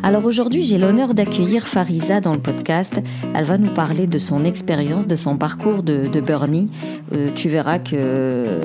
[0.00, 2.94] Alors aujourd'hui, j'ai l'honneur d'accueillir Farisa dans le podcast.
[3.34, 6.70] Elle va nous parler de son expérience, de son parcours de, de Bernie.
[7.12, 8.60] Euh, tu verras que euh,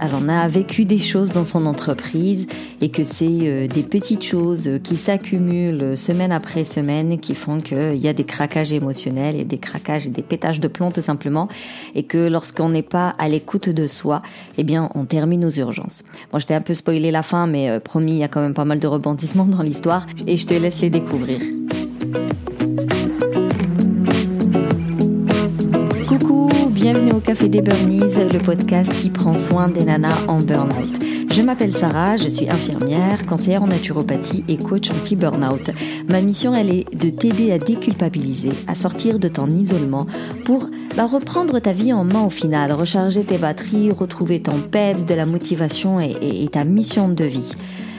[0.00, 2.46] elle en a vécu des choses dans son entreprise
[2.80, 7.96] et que c'est euh, des petites choses qui s'accumulent semaine après semaine qui font qu'il
[7.96, 11.48] y a des craquages émotionnels et des craquages et des pétages de plomb tout simplement
[11.96, 14.22] et que lorsqu'on n'est pas à l'écoute de soi,
[14.56, 16.04] eh bien on termine aux urgences.
[16.32, 18.64] Moi, t'ai un peu spoilé la fin, mais promis, il y a quand même pas
[18.64, 21.38] mal de rebondissements dans l'histoire et je te laisse les découvrir.
[26.06, 31.04] Coucou, bienvenue au Café des Burnies, le podcast qui prend soin des nanas en burn-out.
[31.32, 35.70] Je m'appelle Sarah, je suis infirmière, conseillère en naturopathie et coach anti-burnout.
[36.08, 40.06] Ma mission, elle est de t'aider à déculpabiliser, à sortir de ton isolement
[40.44, 45.14] pour reprendre ta vie en main au final, recharger tes batteries, retrouver ton peps, de
[45.14, 47.52] la motivation et ta mission de vie.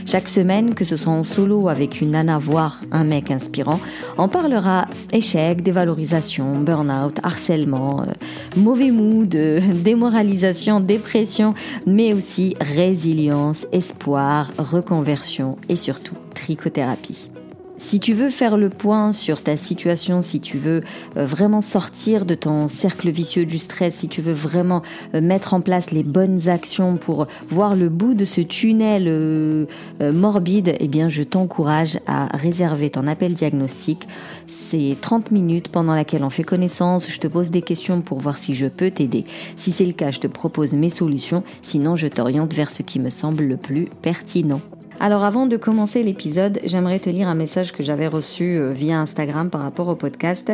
[0.07, 3.77] Chaque semaine, que ce soit en solo avec une nana, voire un mec inspirant,
[4.17, 8.13] on parlera échec, dévalorisation, burn-out, harcèlement, euh,
[8.55, 9.27] mauvais mood,
[9.83, 11.53] démoralisation, dépression,
[11.85, 17.29] mais aussi résilience, espoir, reconversion et surtout trichothérapie.
[17.79, 20.81] Si tu veux faire le point sur ta situation, si tu veux
[21.15, 24.81] euh, vraiment sortir de ton cercle vicieux du stress, si tu veux vraiment
[25.13, 29.67] euh, mettre en place les bonnes actions pour voir le bout de ce tunnel euh,
[30.01, 34.07] morbide, eh bien je t'encourage à réserver ton appel diagnostic.
[34.47, 38.39] C'est 30 minutes pendant laquelle on fait connaissance, je te pose des questions pour voir
[38.39, 39.23] si je peux t'aider.
[39.55, 42.99] Si c'est le cas, je te propose mes solutions, sinon je t'oriente vers ce qui
[42.99, 44.61] me semble le plus pertinent.
[44.99, 48.99] Alors avant de commencer l'épisode, j'aimerais te lire un message que j'avais reçu euh, via
[48.99, 50.51] Instagram par rapport au podcast.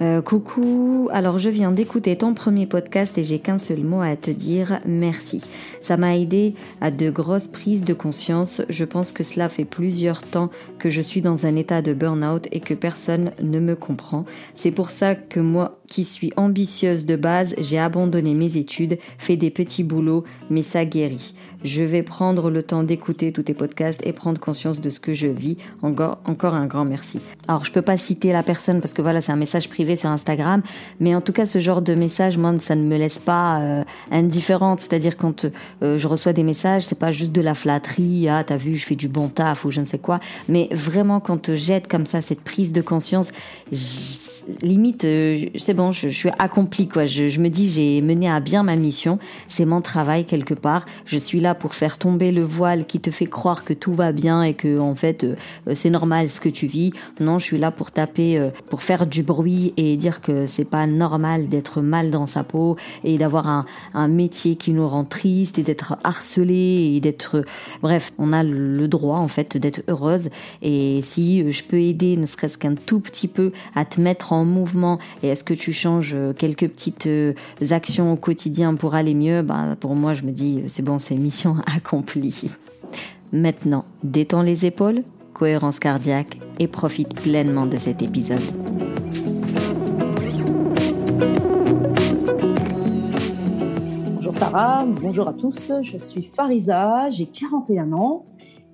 [0.00, 4.14] Euh, coucou, alors je viens d'écouter ton premier podcast et j'ai qu'un seul mot à
[4.14, 5.42] te dire, merci.
[5.80, 8.62] Ça m'a aidé à de grosses prises de conscience.
[8.68, 12.46] Je pense que cela fait plusieurs temps que je suis dans un état de burn-out
[12.52, 14.24] et que personne ne me comprend.
[14.54, 19.36] C'est pour ça que moi, qui suis ambitieuse de base, j'ai abandonné mes études, fait
[19.36, 21.34] des petits boulots, mais ça guérit.
[21.64, 25.12] Je vais prendre le temps d'écouter tous tes podcasts et prendre conscience de ce que
[25.12, 25.56] je vis.
[25.82, 27.18] Encore, encore un grand merci.
[27.48, 30.10] Alors, je peux pas citer la personne parce que voilà, c'est un message privé sur
[30.10, 30.62] Instagram.
[31.00, 33.84] Mais en tout cas, ce genre de message, moi, ça ne me laisse pas euh,
[34.10, 34.80] indifférente.
[34.80, 35.46] C'est-à-dire quand
[35.82, 38.84] euh, je reçois des messages, c'est pas juste de la flatterie, ah, t'as vu, je
[38.84, 40.20] fais du bon taf ou je ne sais quoi.
[40.48, 43.32] Mais vraiment, quand jette comme ça cette prise de conscience,
[44.62, 47.04] limite, euh, c'est bon, je, suis accompli quoi.
[47.04, 49.18] Je me dis, j'ai mené à bien ma mission.
[49.46, 50.84] C'est mon travail quelque part.
[51.04, 54.12] Je suis là pour faire tomber le voile qui te fait croire que tout va
[54.12, 55.26] bien et que en fait
[55.74, 56.92] c'est normal ce que tu vis.
[57.20, 58.40] Non, je suis là pour taper,
[58.70, 62.76] pour faire du bruit et dire que c'est pas normal d'être mal dans sa peau
[63.04, 67.44] et d'avoir un, un, métier qui nous rend triste et d'être harcelé et d'être
[67.80, 70.30] bref on a le droit en fait d'être heureuse.
[70.62, 74.44] Et si je peux aider ne serait-ce qu'un tout petit peu à te mettre en
[74.44, 77.32] mouvement et est-ce que tu changes quelques petites euh,
[77.70, 79.42] actions au quotidien pour aller mieux?
[79.42, 82.50] Bah pour moi je me dis c'est bon c'est mission accomplie.
[83.32, 88.42] Maintenant détends les épaules cohérence cardiaque et profite pleinement de cet épisode.
[94.38, 98.24] Sarah, bonjour à tous, je suis Farisa, j'ai 41 ans.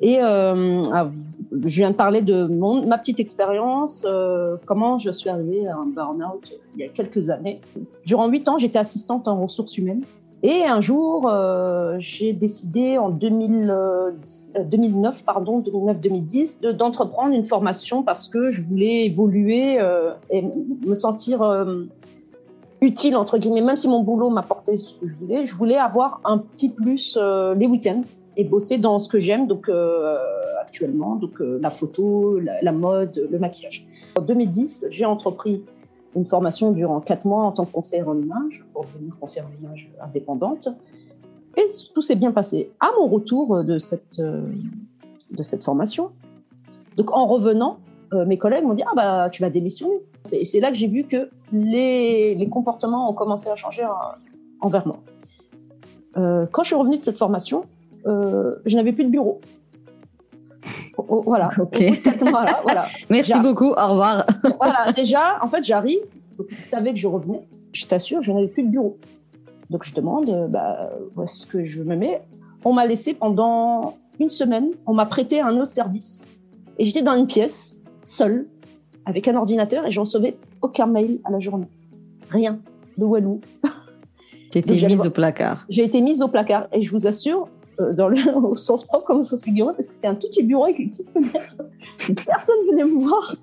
[0.02, 1.10] Et euh, ah,
[1.52, 2.44] je viens de parler de
[2.86, 7.30] ma petite expérience, euh, comment je suis arrivée à un burn-out il y a quelques
[7.30, 7.62] années.
[8.04, 10.02] Durant 8 ans, j'étais assistante en ressources humaines.
[10.42, 13.74] Et un jour, euh, j'ai décidé en 2000,
[14.66, 19.78] 2009, pardon, 2009-2010, d'entreprendre une formation parce que je voulais évoluer
[20.28, 20.44] et
[20.86, 21.42] me sentir
[22.84, 26.20] utile entre guillemets, même si mon boulot m'apportait ce que je voulais, je voulais avoir
[26.24, 28.02] un petit plus euh, les week-ends
[28.36, 30.16] et bosser dans ce que j'aime donc euh,
[30.60, 33.86] actuellement, donc euh, la photo, la, mode, le maquillage.
[34.16, 35.62] En 2010, j'ai entrepris
[36.14, 39.64] une formation durant quatre mois en tant que conseillère en image pour devenir conseillère en
[39.64, 40.68] image indépendante
[41.56, 42.70] et tout s'est bien passé.
[42.80, 46.10] À mon retour de cette de cette formation,
[46.96, 47.78] donc en revenant,
[48.24, 50.00] mes collègues m'ont dit ah bah tu vas démissionner.
[50.32, 53.86] Et c'est là que j'ai vu que les, les, comportements ont commencé à changer
[54.60, 54.96] envers moi.
[56.16, 57.64] Euh, quand je suis revenue de cette formation,
[58.06, 59.40] euh, je n'avais plus de bureau.
[60.96, 61.50] voilà.
[61.58, 61.82] Ok.
[62.20, 62.62] voilà.
[63.10, 63.70] Merci beaucoup.
[63.72, 64.26] Au revoir.
[64.58, 64.92] voilà.
[64.92, 66.00] Déjà, en fait, j'arrive.
[66.50, 67.46] ils savaient que je revenais.
[67.72, 68.98] Je t'assure, je n'avais plus de bureau.
[69.70, 72.22] Donc, je demande euh, bah, où est-ce que je me mets?
[72.64, 74.70] On m'a laissé pendant une semaine.
[74.86, 76.36] On m'a prêté un autre service.
[76.78, 78.46] Et j'étais dans une pièce, seule,
[79.06, 81.68] avec un ordinateur et je recevais aucun mail à la journée.
[82.30, 82.58] Rien.
[82.96, 83.40] De Walou.
[84.50, 85.66] Tu étais mise au placard.
[85.68, 87.48] J'ai été mise au placard et je vous assure,
[87.80, 90.28] euh, dans le, au sens propre comme au sens figuré, parce que c'était un tout
[90.28, 91.56] petit bureau avec une petite fenêtre.
[92.24, 93.34] Personne venait me voir.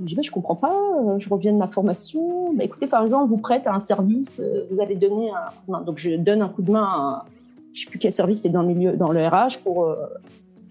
[0.00, 2.52] Je dis, bah, je comprends pas, euh, je reviens de ma formation.
[2.54, 5.66] Bah, écoutez, par exemple, vous prête à un service, euh, vous allez donner un coup
[5.68, 5.80] de main.
[5.82, 7.24] Donc, je donne un coup de main à,
[7.72, 9.94] je sais plus quel service c'est dans le milieu, dans le RH pour,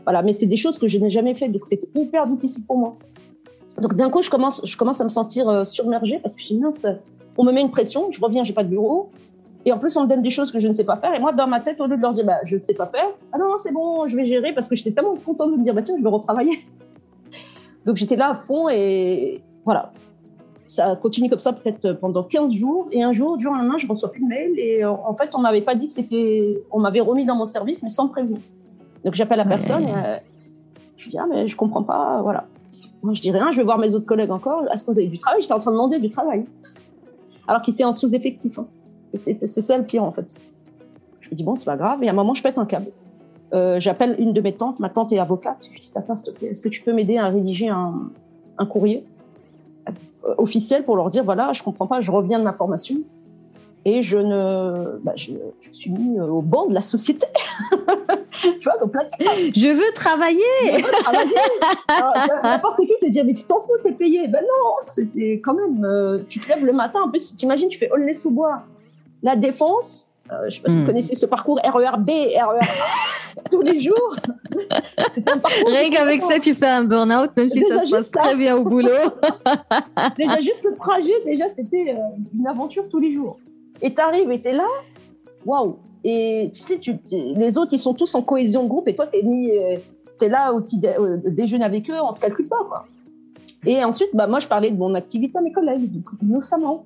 [0.08, 0.22] voilà.
[0.22, 2.98] Mais c'est des choses que je n'ai jamais fait, donc c'était hyper difficile pour moi.
[3.82, 6.58] Donc, d'un coup, je commence, je commence à me sentir submergée parce que je dis,
[6.58, 6.88] mince,
[7.38, 9.10] on me met une pression, je reviens, j'ai pas de bureau.
[9.66, 11.14] Et en plus, on me donne des choses que je ne sais pas faire.
[11.14, 12.86] Et moi, dans ma tête, au lieu de leur dire, bah, je ne sais pas
[12.86, 15.64] faire, ah non, c'est bon, je vais gérer, parce que j'étais tellement contente de me
[15.66, 16.58] dire, bah, tiens, je vais retravailler.
[17.86, 19.92] Donc j'étais là à fond et voilà.
[20.70, 22.88] Ça a continué comme ça peut-être pendant 15 jours.
[22.92, 24.58] Et un jour, du jour au lendemain, je reçois plus de mail.
[24.58, 26.62] Et euh, en fait, on m'avait pas dit que c'était.
[26.72, 28.40] On m'avait remis dans mon service, mais sans prévenir.
[29.08, 30.18] Donc j'appelle la personne et euh,
[30.98, 32.44] je dis, ah, mais je comprends pas, voilà.
[33.02, 34.66] Moi, je dis rien, je vais voir mes autres collègues encore.
[34.70, 36.44] Est-ce que vous avez du travail J'étais en train de demander du travail.
[37.48, 38.60] Alors qu'ils étaient en sous-effectif.
[38.60, 38.68] Hein.
[39.14, 40.36] C'est ça le pire, en fait.
[41.22, 42.04] Je me dis, bon, c'est pas grave.
[42.04, 42.88] Et à un moment, je pète un câble.
[43.54, 44.78] Euh, j'appelle une de mes tantes.
[44.82, 45.70] Ma tante est avocate.
[45.74, 48.12] Je dis, tata, s'il te plaît, est-ce que tu peux m'aider à rédiger un,
[48.58, 49.06] un courrier
[49.88, 52.98] euh, officiel pour leur dire, voilà, je comprends pas, je reviens de ma formation
[53.88, 55.32] et je ne, bah, je,
[55.62, 57.26] je, suis mis au banc de la société.
[58.42, 59.04] tu vois, donc là,
[59.56, 60.44] je veux travailler.
[60.66, 61.34] Je veux travailler.
[62.44, 64.28] N'importe qui te dit, mais tu t'en fous, t'es payé.
[64.28, 67.78] Ben non, c'était quand même, euh, tu te lèves le matin, en plus, t'imagines, tu
[67.78, 68.64] fais Aulnay-sous-Bois
[69.24, 70.88] la défense, euh, je ne sais pas si vous hmm.
[70.88, 72.68] connaissez ce parcours RERB, RER
[73.52, 74.16] tous les jours.
[75.66, 78.64] Rien qu'avec ça, tu fais un burn-out, même si ça se passe très bien au
[78.64, 78.90] boulot.
[80.18, 83.38] déjà, juste le trajet, déjà, c'était euh, une aventure tous les jours.
[83.82, 84.68] Et tu arrives et tu es là,
[85.46, 85.78] waouh!
[86.04, 89.08] Et tu sais, tu, les autres, ils sont tous en cohésion de groupe et toi,
[89.08, 89.82] tu es, es,
[90.22, 90.80] es, là au, petit
[91.26, 92.64] déjeuner avec eux, on ne te calcule pas.
[92.68, 92.86] Quoi.
[93.66, 95.90] Et ensuite, bah, moi, je parlais de mon activité à mes collègues,
[96.22, 96.86] innocemment.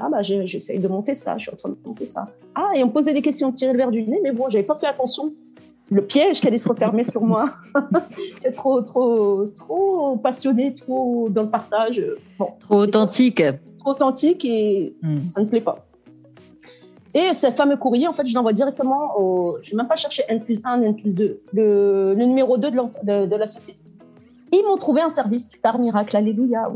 [0.00, 2.24] Ah bah j'essaye de monter ça, je suis en train de monter ça.
[2.54, 4.64] Ah, et on me posait des questions, tirer le verre du nez, mais bon, j'avais
[4.64, 5.32] pas fait attention.
[5.90, 7.46] Le piège qui allait se refermer sur moi.
[8.34, 12.00] J'étais trop, trop, trop passionné, trop dans le partage.
[12.38, 13.42] Bon, trop authentique.
[13.80, 15.24] Trop authentique et hmm.
[15.24, 15.87] ça ne plaît pas.
[17.14, 19.58] Et ce fameux courrier, en fait, je l'envoie directement au.
[19.62, 22.70] Je n'ai même pas cherché N plus 1, N plus 2, le, le numéro 2
[22.70, 23.80] de, de la société.
[24.52, 26.70] Ils m'ont trouvé un service par miracle, alléluia.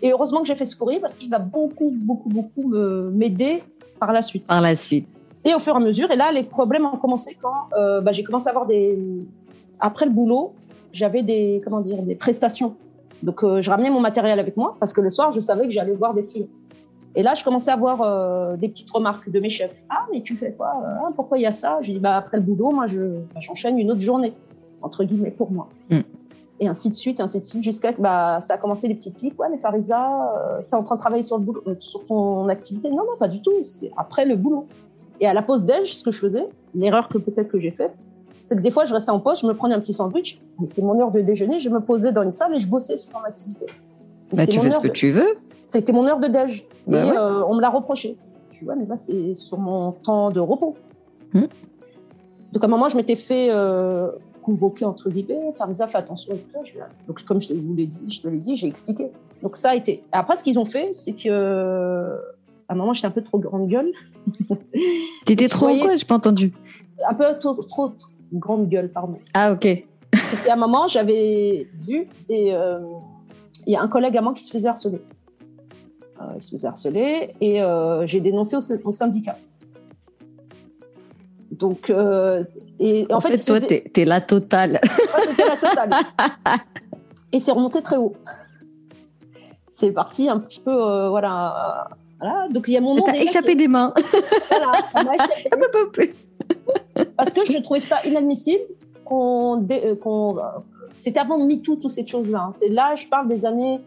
[0.00, 2.68] Et heureusement que j'ai fait ce courrier parce qu'il va beaucoup, beaucoup, beaucoup
[3.12, 3.62] m'aider
[3.98, 4.46] par la suite.
[4.48, 5.06] Par la suite.
[5.44, 8.12] Et au fur et à mesure, et là, les problèmes ont commencé quand euh, bah,
[8.12, 8.98] j'ai commencé à avoir des.
[9.80, 10.54] Après le boulot,
[10.92, 12.76] j'avais des, comment dire, des prestations.
[13.22, 15.70] Donc, euh, je ramenais mon matériel avec moi parce que le soir, je savais que
[15.70, 16.48] j'allais voir des clients.
[17.14, 19.84] Et là, je commençais à avoir euh, des petites remarques de mes chefs.
[19.90, 21.78] Ah, mais tu fais quoi ah, Pourquoi il y a ça?
[21.82, 24.32] Je dis, bah, après le boulot, moi, bah, j'enchaîne une autre journée,
[24.80, 25.68] entre guillemets, pour moi.
[25.90, 26.00] Mm
[26.62, 29.16] et ainsi de suite, ainsi de suite, jusqu'à que bah, ça a commencé les petites
[29.16, 29.38] piques.
[29.40, 32.06] Ouais, mais Farisa, euh, tu es en train de travailler sur, le boulot, euh, sur
[32.06, 32.88] ton activité?
[32.88, 33.50] Non, non, pas du tout.
[33.64, 34.68] C'est après le boulot.
[35.18, 37.92] Et à la pause déj, ce que je faisais, l'erreur que peut-être que j'ai faite,
[38.44, 40.68] c'est que des fois, je restais en poste, je me prenais un petit sandwich, mais
[40.68, 43.10] c'est mon heure de déjeuner, je me posais dans une salle et je bossais sur
[43.12, 43.66] mon activité.
[44.32, 45.38] Bah, tu fais ce que tu veux.
[45.64, 46.66] C'était mon heure de déj.
[46.86, 48.16] Bah et euh, on me l'a reproché.
[48.52, 50.76] Je dis, ouais, mais là, c'est sur mon temps de repos.
[51.32, 51.46] Hmm.
[52.52, 53.50] Donc, à un moment, je m'étais fait
[54.42, 56.38] convoqué entre guillemets, Farisa fait attention
[57.06, 59.10] Donc comme je vous l'ai dit, je te l'ai dit, j'ai expliqué.
[59.42, 60.02] Donc ça a été.
[60.12, 62.18] Après ce qu'ils ont fait, c'est que
[62.68, 63.90] à un moment j'étais un peu trop grande gueule.
[65.24, 65.80] T'étais trop voyais...
[65.80, 65.96] quoi?
[65.96, 66.52] J'ai pas entendu.
[67.08, 67.92] Un peu trop, trop,
[68.32, 69.16] grande gueule, pardon.
[69.32, 69.64] Ah ok.
[69.64, 69.86] Et
[70.48, 72.50] à un moment j'avais vu des.
[72.50, 72.80] Euh,
[73.66, 75.00] il y a un collègue à moi qui se faisait harceler.
[76.22, 79.36] Euh, il se faisait harceler et euh, j'ai dénoncé au syndicat.
[81.52, 82.44] Donc, euh,
[82.80, 84.80] et, en, fait, toi, tu es, la totale.
[85.28, 85.90] c'était la totale.
[87.32, 88.14] et c'est remonté très haut.
[89.70, 91.88] C'est parti un petit peu, euh, voilà,
[92.18, 92.48] voilà.
[92.48, 93.02] Donc, il y a mon nom.
[93.02, 93.92] T'as échappé des mains.
[94.50, 94.72] voilà,
[97.16, 98.62] Parce que je trouvais ça inadmissible
[99.04, 99.66] qu'on.
[99.70, 99.94] Euh,
[100.94, 102.46] c'était avant MeToo, toutes ces choses-là.
[102.48, 102.52] Hein.
[102.52, 103.80] C'est là, je parle des années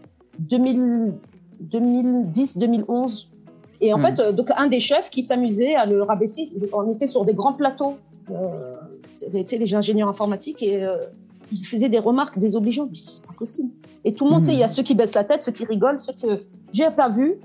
[1.64, 3.28] 2010-2011
[3.82, 4.02] et en hmm.
[4.02, 7.34] fait, euh, donc un des chefs qui s'amusait à le rabaisser, on était sur des
[7.34, 7.98] grands plateaux,
[8.32, 8.74] euh,
[9.12, 10.98] sais, les ingénieurs informatiques, et euh,
[11.52, 12.96] il faisait des remarques désobligeantes.
[12.96, 13.70] C'est pas possible.
[14.04, 16.00] Et tout le monde, il y a ceux qui baissent la tête, ceux qui rigolent,
[16.00, 17.36] ceux que j'ai pas vu.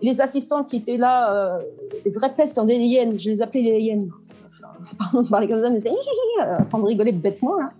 [0.00, 1.60] Les assistants qui étaient là, euh,
[2.04, 4.10] des vraies pestes, des hyènes, je les appelais les hyènes.
[4.98, 7.60] Pardon de parler comme ça, mais c'est en train de rigoler bêtement.
[7.60, 7.70] Hein.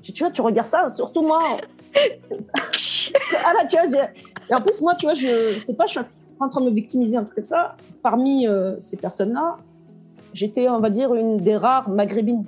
[0.00, 1.40] Tu, tu vois, tu regardes ça, surtout moi.
[1.94, 4.06] ah là, tu vois,
[4.50, 5.86] et en plus, moi, tu vois, je, c'est pas,
[6.40, 7.76] en train de me victimiser, un truc comme ça.
[8.02, 9.56] Parmi euh, ces personnes-là,
[10.34, 12.44] j'étais, on va dire, une des rares maghrébines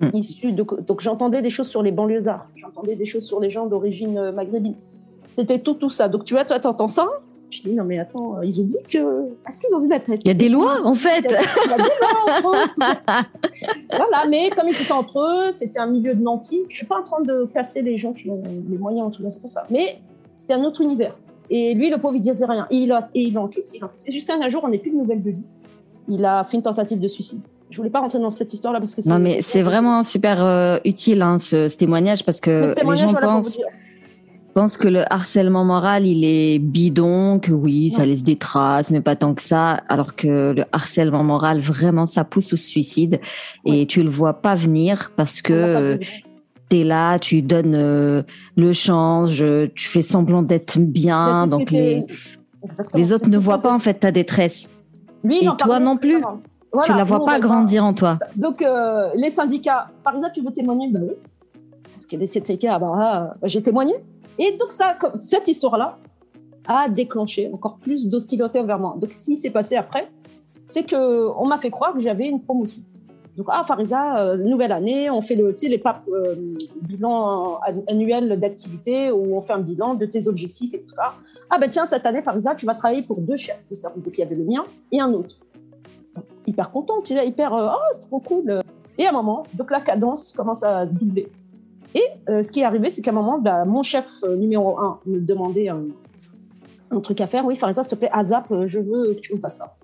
[0.00, 0.10] hmm.
[0.12, 0.62] issues de.
[0.62, 4.32] Donc j'entendais des choses sur les banlieusards, j'entendais des choses sur les gens d'origine euh,
[4.32, 4.74] maghrébine.
[5.34, 6.08] C'était tout, tout ça.
[6.08, 7.06] Donc tu vois, toi, entends ça,
[7.50, 9.28] Je dis, non, mais attends, ils oublient que.
[9.48, 11.24] Est-ce qu'ils ont vu mettre Il y a des lois, en fait.
[11.24, 12.76] Il y a, des lois en France.
[13.90, 16.62] voilà, mais comme ils étaient entre eux, c'était un milieu de nantis.
[16.68, 19.22] Je suis pas en train de casser les gens qui ont les moyens, en tout
[19.22, 19.66] cas, c'est pas ça.
[19.70, 20.00] Mais
[20.36, 21.14] c'était un autre univers.
[21.48, 22.66] Et lui, le pauvre, il disait rien.
[22.70, 23.38] Et il a, et il.
[24.08, 25.44] Jusqu'à un jour, on n'est plus de nouvelles de lui.
[26.08, 27.40] Il a fait une tentative de suicide.
[27.70, 30.78] Je voulais pas rentrer dans cette histoire-là parce que non, mais c'est vraiment super euh,
[30.84, 33.58] utile hein, ce, ce, témoignage parce que les gens pensent
[34.56, 39.02] pense que le harcèlement moral, il est bidon, que oui, ça laisse des traces, mais
[39.02, 39.82] pas tant que ça.
[39.86, 43.20] Alors que le harcèlement moral, vraiment, ça pousse au suicide.
[43.66, 45.98] Et tu le vois pas venir parce que
[46.68, 48.22] tu es là, tu donnes euh,
[48.56, 49.44] le change,
[49.74, 51.46] tu fais semblant d'être bien.
[51.46, 52.04] donc les,
[52.94, 54.68] les autres ne voient pas en fait ta détresse.
[55.22, 56.22] Lui, et toi non plus.
[56.84, 58.14] tu la vois pas grandir en toi.
[58.36, 60.88] Donc euh, les syndicats, par exemple, tu veux témoigner?
[60.90, 61.14] Ben oui.
[61.96, 63.94] Parce que les syndicats, bah, ah, bah, j'ai témoigné.
[64.38, 65.96] Et donc, ça, cette histoire-là
[66.68, 68.96] a déclenché encore plus d'hostilité envers moi.
[69.00, 70.10] Donc, ce qui s'est passé après,
[70.66, 72.82] c'est qu'on m'a fait croire que j'avais une promotion.
[73.36, 76.34] Donc, ah, Farisa, euh, nouvelle année, on fait le, les papes, euh,
[76.82, 81.14] bilan annuel d'activité où on fait un bilan de tes objectifs et tout ça.
[81.50, 84.02] Ah, ben tiens, cette année, Farisa, tu vas travailler pour deux chefs de service.
[84.02, 85.36] Donc, il y avait le mien et un autre.
[86.46, 88.60] Hyper contente, hyper, euh, oh, c'est trop cool.
[88.98, 91.28] Et à un moment, donc la cadence commence à doubler.
[91.94, 94.98] Et euh, ce qui est arrivé, c'est qu'à un moment, bah, mon chef numéro un
[95.06, 95.84] me demandait un,
[97.02, 97.44] truc à faire.
[97.44, 99.76] Oui, Farisa, s'il te plaît, ASAP, euh, je veux que tu me fasses ça.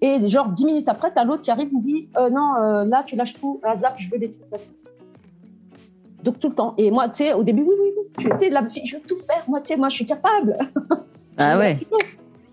[0.00, 3.02] Et genre, dix minutes après, tu as l'autre qui arrive et me dit Non, là,
[3.04, 4.44] tu lâches tout, ASAP, je veux des trucs.
[6.22, 6.74] Donc, tout le temps.
[6.76, 8.26] Et moi, tu sais, au début, oui, oui, oui.
[8.30, 9.44] Tu sais, la je veux tout faire.
[9.48, 10.58] Moi, tu sais, moi, je suis capable.
[11.38, 11.78] Ah ouais.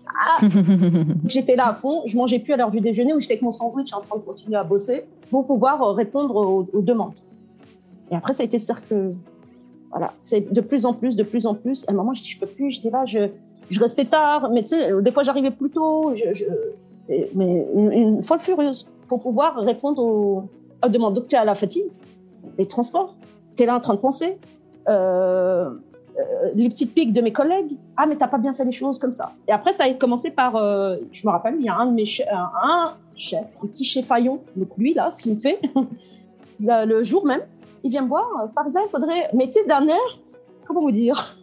[0.08, 0.38] Ah.
[1.26, 3.52] J'étais là à fond, je mangeais plus à l'heure du déjeuner où j'étais avec mon
[3.52, 7.14] sandwich en train de continuer à bosser pour pouvoir répondre aux demandes.
[8.10, 9.12] Et après, ça a été cercle.
[9.90, 11.84] Voilà, c'est de plus en plus, de plus en plus.
[11.88, 12.70] À un moment, je dis, je peux plus.
[12.70, 13.28] J'étais là, je,
[13.70, 16.14] je restais tard, mais tu sais, des fois, j'arrivais plus tôt.
[16.14, 16.44] Je,
[17.08, 20.48] mais une, folle furieuse pour pouvoir répondre aux,
[20.88, 21.14] demandes.
[21.14, 21.86] Donc, tu es à la fatigue,
[22.58, 23.16] les transports,
[23.56, 24.38] tu es là en train de penser.
[24.88, 25.70] Euh,
[26.16, 27.76] euh, les petites piques de mes collègues.
[27.96, 29.32] Ah, mais t'as pas bien fait les choses comme ça.
[29.48, 31.92] Et après, ça a commencé par, euh, je me rappelle, il y a un de
[31.92, 35.60] mes chefs, un, chef, un petit chef Fayon, donc lui là, ce qu'il me fait,
[36.60, 37.40] le jour même,
[37.82, 40.20] il vient me voir, Farza, il faudrait, mais tu d'un air,
[40.64, 41.36] comment vous dire?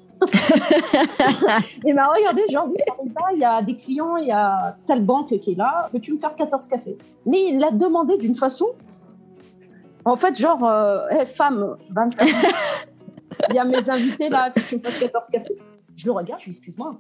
[1.86, 2.70] Il m'a regardé, genre,
[3.34, 6.18] il y a des clients, il y a telle banque qui est là, peux-tu me
[6.18, 6.98] faire 14 cafés?
[7.26, 8.68] Mais il l'a demandé d'une façon,
[10.06, 12.30] en fait, genre, euh, femme, 25
[13.50, 15.58] il y a mes invités là, que tu me fasses 14 cafés.
[15.96, 16.96] Je le regarde, je lui dis, excuse-moi,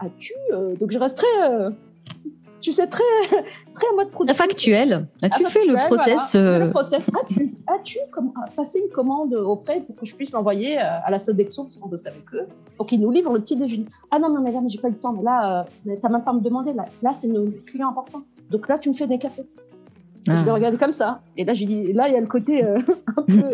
[0.00, 0.34] as-tu.
[0.52, 1.26] Euh, donc je resterai.
[1.44, 1.70] Euh,
[2.60, 3.02] tu sais, très,
[3.74, 4.34] très en mode produit.
[4.34, 5.06] Factuel.
[5.22, 7.08] As-tu fait le process Le euh, process.
[7.08, 8.22] As-tu as euh,
[8.56, 11.88] passé une commande auprès pour que je puisse l'envoyer euh, à la Sodexo, parce qu'on
[11.88, 12.46] bosse avec eux,
[12.76, 14.92] pour qu'ils nous livrent le petit déjeuner Ah non, non, mais là, j'ai pas eu
[14.92, 15.12] le temps.
[15.12, 16.72] Mais là, tu n'as même pas me demander.
[16.72, 18.22] Là, là c'est nos clients importants.
[18.50, 19.46] Donc là, tu me fais des cafés.
[20.26, 20.52] Je ah.
[20.52, 21.22] regardé comme ça.
[21.38, 22.62] Et là, j'ai dit, là, il y a le côté
[23.16, 23.52] un peu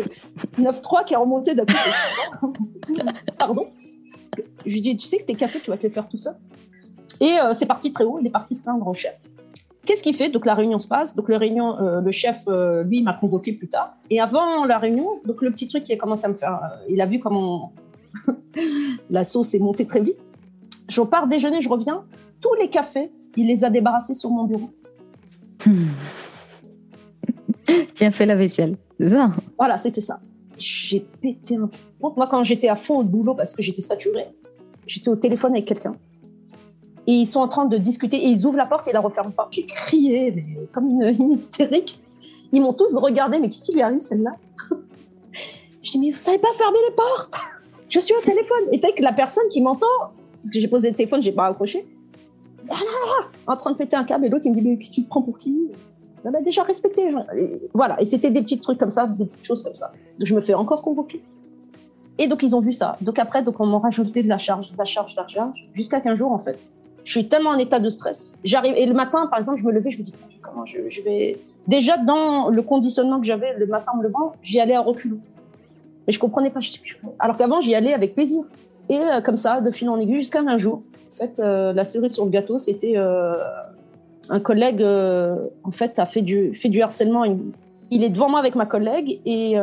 [0.59, 1.63] 9-3 qui est remonté d'un
[3.37, 3.67] Pardon?
[4.65, 6.35] Je lui dis, tu sais que tes cafés, tu vas te les faire tout seul?
[7.21, 9.15] Et euh, c'est parti très haut, il est parti se plaindre au chef.
[9.85, 10.29] Qu'est-ce qu'il fait?
[10.29, 11.15] Donc la réunion se passe.
[11.15, 13.95] Donc le réunion, euh, le chef, euh, lui, m'a convoqué plus tard.
[14.09, 16.99] Et avant la réunion, donc le petit truc qui a commencé à me faire, il
[17.01, 17.71] a vu comment
[19.09, 20.33] la sauce est montée très vite.
[20.89, 22.03] Je pars déjeuner, je reviens.
[22.41, 24.69] Tous les cafés, il les a débarrassés sur mon bureau.
[27.93, 28.77] Tiens, fais la vaisselle.
[28.99, 29.31] Ça?
[29.57, 30.19] Voilà, c'était ça.
[30.57, 31.69] J'ai pété un.
[32.01, 34.27] Moi, quand j'étais à fond au boulot parce que j'étais saturée,
[34.87, 35.95] j'étais au téléphone avec quelqu'un
[37.07, 39.31] et ils sont en train de discuter et ils ouvrent la porte et la referment
[39.31, 39.47] pas.
[39.51, 40.43] J'ai crié
[40.73, 42.01] comme une, hystérique.
[42.51, 44.35] Ils m'ont tous regardé, mais qu'est-ce qui lui arrive celle-là?
[45.83, 47.35] Je dis, mais vous savez pas fermer les portes?
[47.89, 48.65] Je suis au téléphone.
[48.71, 51.85] Et que la personne qui m'entend, parce que j'ai posé le téléphone, j'ai pas accroché,
[53.47, 55.21] en train de péter un câble et l'autre il me dit, mais tu te prends
[55.21, 55.55] pour qui?
[56.23, 57.13] On a déjà respecté.
[57.73, 59.91] voilà, et c'était des petits trucs comme ça, des petites choses comme ça.
[60.17, 61.23] Donc je me fais encore convoquer.
[62.17, 62.97] Et donc ils ont vu ça.
[63.01, 65.69] Donc après, donc on m'a rajouté de la charge, de la charge, de la charge,
[65.73, 66.57] jusqu'à qu'un jour en fait,
[67.05, 68.37] je suis tellement en état de stress.
[68.43, 71.37] J'arrive et le matin, par exemple, je me levais, je me dis comment je, vais.
[71.67, 75.19] Déjà dans le conditionnement que j'avais le matin en me levant, j'y allais à reculons.
[76.05, 76.59] Mais je comprenais pas.
[77.19, 78.43] Alors qu'avant, j'y allais avec plaisir.
[78.89, 80.81] Et euh, comme ça, de fil en aiguille, jusqu'à un jour.
[81.13, 83.35] En fait, euh, la cerise sur le gâteau, c'était euh,
[84.29, 84.83] un collègue.
[84.83, 87.23] en fait, a fait du fait du harcèlement.
[87.91, 89.55] Il, est devant moi avec ma collègue et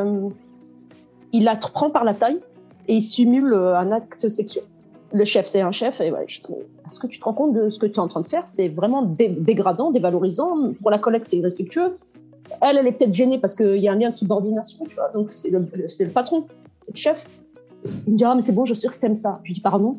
[1.32, 2.38] il la prend par la taille
[2.86, 4.64] et il simule un acte sexuel
[5.12, 6.00] le chef, c'est un chef.
[6.00, 8.20] Et ouais, est-ce que tu te rends compte de ce que tu es en train
[8.22, 8.46] de faire?
[8.46, 10.72] C'est vraiment dégradant, dévalorisant.
[10.80, 11.96] Pour la collègue, c'est irrespectueux.
[12.60, 15.08] Elle, elle est peut-être gênée parce qu'il y a un lien de subordination, tu vois.
[15.14, 16.46] Donc, c'est le, le, patron,
[16.82, 17.26] c'est le chef.
[18.06, 19.38] Il me dit Ah, mais c'est bon, je suis sûr que tu aimes ça.
[19.42, 19.94] Je lui dis Pardon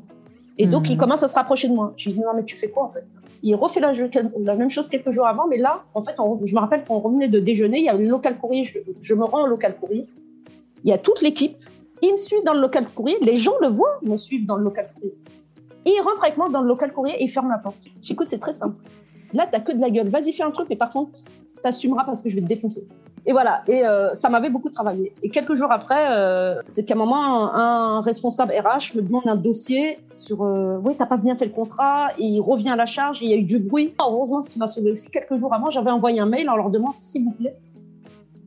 [0.58, 0.92] Et donc, Mhm.
[0.94, 1.94] il commence à se rapprocher de moi.
[1.98, 3.04] Je lui dis, non, mais tu fais quoi en fait?
[3.42, 3.92] Il refait la,
[4.40, 7.00] la même chose quelques jours avant, mais là, en fait, on- je me rappelle qu'on
[7.00, 9.76] revenait de déjeuner, il y a le local courrier, je, je me rends au local
[9.80, 10.06] courrier,
[10.86, 11.58] il y a toute l'équipe,
[12.04, 14.64] il me suit dans le local courrier, les gens le voient me suivre dans le
[14.64, 15.16] local courrier.
[15.86, 17.78] Il rentre avec moi dans le local courrier et il ferme la porte.
[18.02, 18.76] J'écoute, c'est très simple.
[19.34, 20.10] Là, t'as que de la gueule.
[20.10, 21.20] Vas-y, fais un truc, mais par contre,
[21.62, 22.88] t'assumeras parce que je vais te défoncer.
[23.26, 23.64] Et voilà.
[23.68, 25.14] Et euh, ça m'avait beaucoup travaillé.
[25.24, 29.36] Et quelques jours après, euh, c'est qu'à un moment, un, responsable RH me demande un
[29.36, 32.10] dossier sur euh, oui, t'as pas bien fait le contrat.
[32.18, 33.22] Il revient à la charge.
[33.22, 33.94] Il y a eu du bruit.
[34.02, 36.56] Oh, heureusement, ce qui m'a sauvé aussi, quelques jours avant, j'avais envoyé un mail en
[36.56, 37.56] leur demandant s'il vous plaît,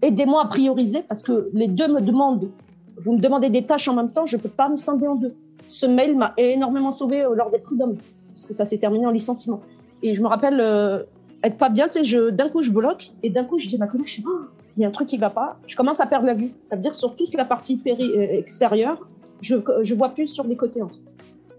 [0.02, 2.50] aidez-moi à prioriser parce que les deux me demandent.
[2.98, 5.32] Vous me demandez des tâches en même temps, je peux pas me scinder en deux.
[5.68, 7.96] Ce mail m'a énormément sauvé euh, lors des prud'hommes
[8.28, 9.60] parce que ça s'est terminé en licenciement.
[10.02, 11.02] Et je me rappelle euh,
[11.42, 13.78] être pas bien, tu sais, d'un coup je bloque et d'un coup je dis à
[13.78, 14.40] ma collègue, Oh,
[14.76, 15.58] il y a un truc qui va pas.
[15.66, 16.52] Je commence à perdre la vue.
[16.62, 19.06] Ça veut dire que sur toute la partie euh, extérieure,
[19.40, 20.80] je, je vois plus sur les côtés.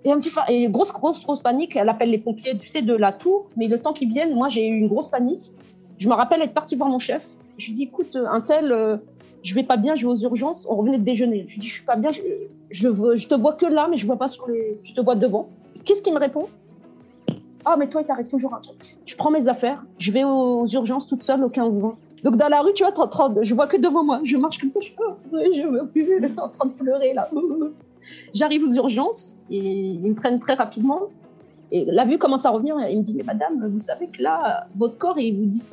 [0.05, 1.75] Et un petit et grosse grosse grosse panique.
[1.75, 3.47] Elle appelle les pompiers, tu sais, de la tour.
[3.57, 5.51] Mais le temps qu'ils viennent, moi j'ai eu une grosse panique.
[5.97, 7.27] Je me rappelle être partie voir mon chef.
[7.57, 8.99] Je lui dis, écoute, un tel,
[9.43, 10.65] je vais pas bien, je vais aux urgences.
[10.69, 11.45] On revenait de déjeuner.
[11.47, 12.21] Je lui dis, je suis pas bien, je,
[12.71, 15.47] je, te vois que là, mais je vois pas sur les, je te vois devant.
[15.85, 16.47] Qu'est-ce qu'il me répond?
[17.65, 18.97] Ah, mais toi, il t'arrive toujours un truc.
[19.05, 21.95] Je prends mes affaires, je vais aux urgences toute seule au 15-20.
[22.23, 24.21] Donc dans la rue, tu vois, en train de- je vois que devant moi.
[24.23, 27.29] Je marche comme ça, je oh, je veux plus, en train de pleurer là.
[28.33, 31.01] J'arrive aux urgences et ils me prennent très rapidement.
[31.71, 32.77] Et la vue commence à revenir.
[32.89, 35.63] Il me dit, mais madame, vous savez que là, votre corps, il vous dit.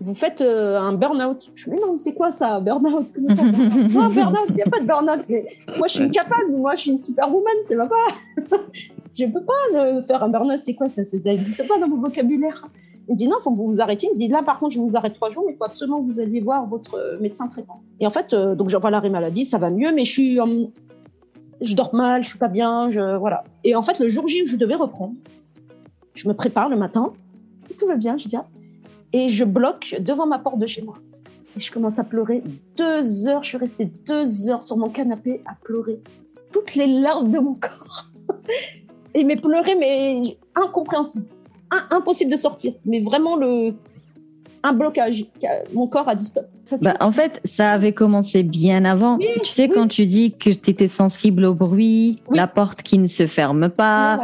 [0.00, 1.50] Vous faites euh, un burn-out.
[1.54, 3.12] Je dis, mais non, mais c'est quoi ça, burn-out?
[3.14, 5.28] Comment ça, burn-out Non, burn-out, il n'y a pas de burn-out.
[5.28, 5.46] Mais
[5.78, 6.52] moi, je suis capable.
[6.56, 7.54] Moi, je suis une superwoman.
[7.62, 8.56] C'est pas pas.
[9.14, 10.58] je peux pas euh, faire un burn-out.
[10.58, 11.04] C'est quoi ça?
[11.04, 12.64] Ça n'existe pas dans mon vocabulaire.
[13.08, 14.08] Il me dit non, il faut que vous vous arrêtiez.
[14.10, 15.98] Il me dit là, par contre, je vous arrête trois jours, mais il faut absolument
[15.98, 17.82] que vous alliez voir votre euh, médecin traitant.
[18.00, 20.64] Et en fait, euh, donc j'envoie l'arrêt maladie, ça va mieux, mais je suis, euh,
[21.60, 23.44] je dors mal, je suis pas bien, je voilà.
[23.62, 25.14] Et en fait, le jour J où je devais reprendre,
[26.14, 27.12] je me prépare le matin,
[27.70, 28.46] et tout va bien, je dis ah.
[29.14, 30.94] Et je bloque devant ma porte de chez moi.
[31.56, 32.42] Et je commence à pleurer
[32.76, 33.44] deux heures.
[33.44, 36.00] Je suis restée deux heures sur mon canapé à pleurer
[36.50, 38.06] toutes les larmes de mon corps.
[39.14, 41.26] Et mais pleurer, mais incompréhensible,
[41.90, 42.74] impossible de sortir.
[42.84, 43.74] Mais vraiment le
[44.64, 45.26] un blocage.
[45.74, 46.46] Mon corps a dit stop.
[46.64, 46.78] Ça.
[46.80, 49.18] Bah, en fait, ça avait commencé bien avant.
[49.18, 49.72] Oui, tu sais, oui.
[49.74, 52.38] quand tu dis que tu étais sensible au bruit, Oui.
[52.38, 54.20] la porte qui ne se ferme pas,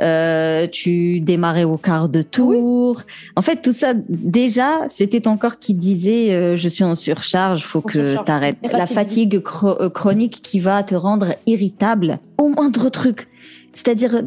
[0.00, 3.02] euh, tu démarrais au quart de tour.
[3.36, 7.62] En fait, tout ça, déjà, c'était ton corps qui disait euh, je suis en surcharge,
[7.62, 8.56] faut En que tu arrêtes.
[8.72, 13.28] La fatigue euh, chronique qui va te rendre irritable au moindre truc.
[13.74, 14.22] C'est-à-dire,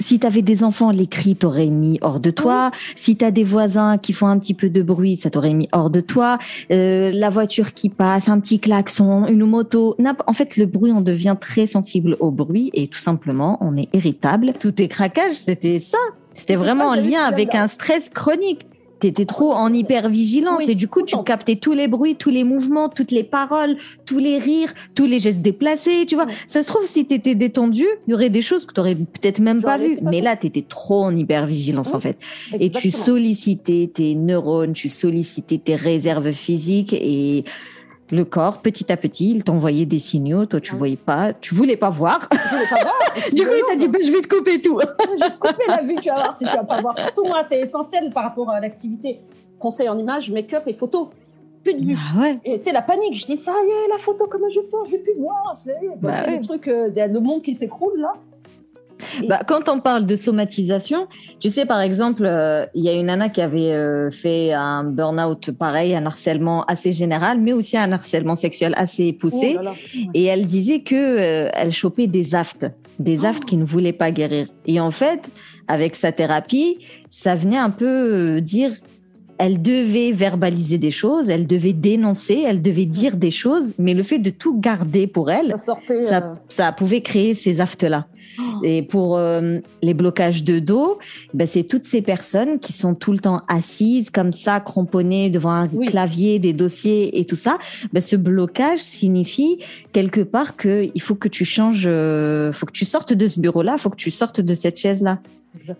[0.00, 2.70] si tu avais des enfants, les cris t'auraient mis hors de toi.
[2.96, 5.68] Si tu as des voisins qui font un petit peu de bruit, ça t'aurait mis
[5.72, 6.38] hors de toi.
[6.72, 9.94] Euh, la voiture qui passe, un petit klaxon, une moto.
[9.98, 13.76] n'importe- En fait, le bruit, on devient très sensible au bruit et tout simplement, on
[13.76, 14.54] est irritable.
[14.58, 15.98] Tous tes craquages, c'était ça.
[16.34, 18.66] C'était vraiment en lien avec un stress chronique.
[19.00, 22.44] T'étais trop en hypervigilance Oui, et du coup, tu captais tous les bruits, tous les
[22.44, 26.26] mouvements, toutes les paroles, tous les rires, tous les gestes déplacés, tu vois.
[26.46, 29.62] Ça se trouve, si t'étais détendu, il y aurait des choses que t'aurais peut-être même
[29.62, 29.98] pas vues.
[30.02, 32.18] Mais là, t'étais trop en hypervigilance, Oui, en fait.
[32.60, 37.44] Et tu sollicitais tes neurones, tu sollicitais tes réserves physiques et
[38.12, 40.46] le corps, petit à petit, il t'envoyait des signaux.
[40.46, 40.78] Toi, tu Ouais.
[40.78, 42.28] voyais pas, tu voulais pas voir.
[42.32, 42.94] Je voulais pas voir.
[43.32, 44.78] Du coup, il t'a dit, bah, je vais te couper tout.
[45.18, 46.96] je vais te couper la vue, tu vas voir si tu vas pas voir.
[46.96, 49.18] Surtout moi, c'est essentiel par rapport à l'activité.
[49.58, 51.10] Conseil en image, make-up et photo.
[51.64, 51.96] Plus de vue.
[52.16, 52.38] Ah ouais.
[52.44, 54.66] Et tu sais, la panique, je dis ça y est, la photo, comment je vais
[54.66, 54.80] faire?
[54.86, 55.54] Je vais plus voir.
[55.56, 56.38] Tu sais, Bah tu sais, ouais.
[56.38, 58.12] le truc, euh, le monde qui s'écroule là.
[59.28, 61.06] Bah, quand on parle de somatisation,
[61.40, 64.84] tu sais, par exemple, euh, il y a une nana qui avait euh, fait un
[64.84, 69.56] burn-out pareil, un harcèlement assez général, mais aussi un harcèlement sexuel assez poussé.
[69.58, 69.72] Oh là là.
[70.14, 72.66] Et elle disait que euh, elle chopait des aftes,
[72.98, 73.46] des aftes Oh.
[73.46, 74.48] qui ne voulaient pas guérir.
[74.66, 75.30] Et en fait,
[75.68, 78.72] avec sa thérapie, ça venait un peu dire,
[79.40, 84.02] elle devait verbaliser des choses, elle devait dénoncer, elle devait dire des choses, mais le
[84.02, 86.02] fait de tout garder pour elle, Ça sortait.
[86.02, 88.06] ça, euh, ça pouvait créer ces aftes-là.
[88.38, 88.42] oh.
[88.62, 90.98] Et pour euh, les blocages de dos,
[91.32, 95.52] ben, c'est toutes ces personnes qui sont tout le temps assises comme ça, cramponnées devant
[95.52, 95.86] un Oui.
[95.86, 97.56] clavier, des dossiers et tout ça.
[97.94, 99.58] Ben, ce blocage signifie
[99.92, 103.40] quelque part que il faut que tu changes, euh, faut que tu sortes de ce
[103.40, 105.18] bureau-là, faut que tu sortes de cette chaise-là.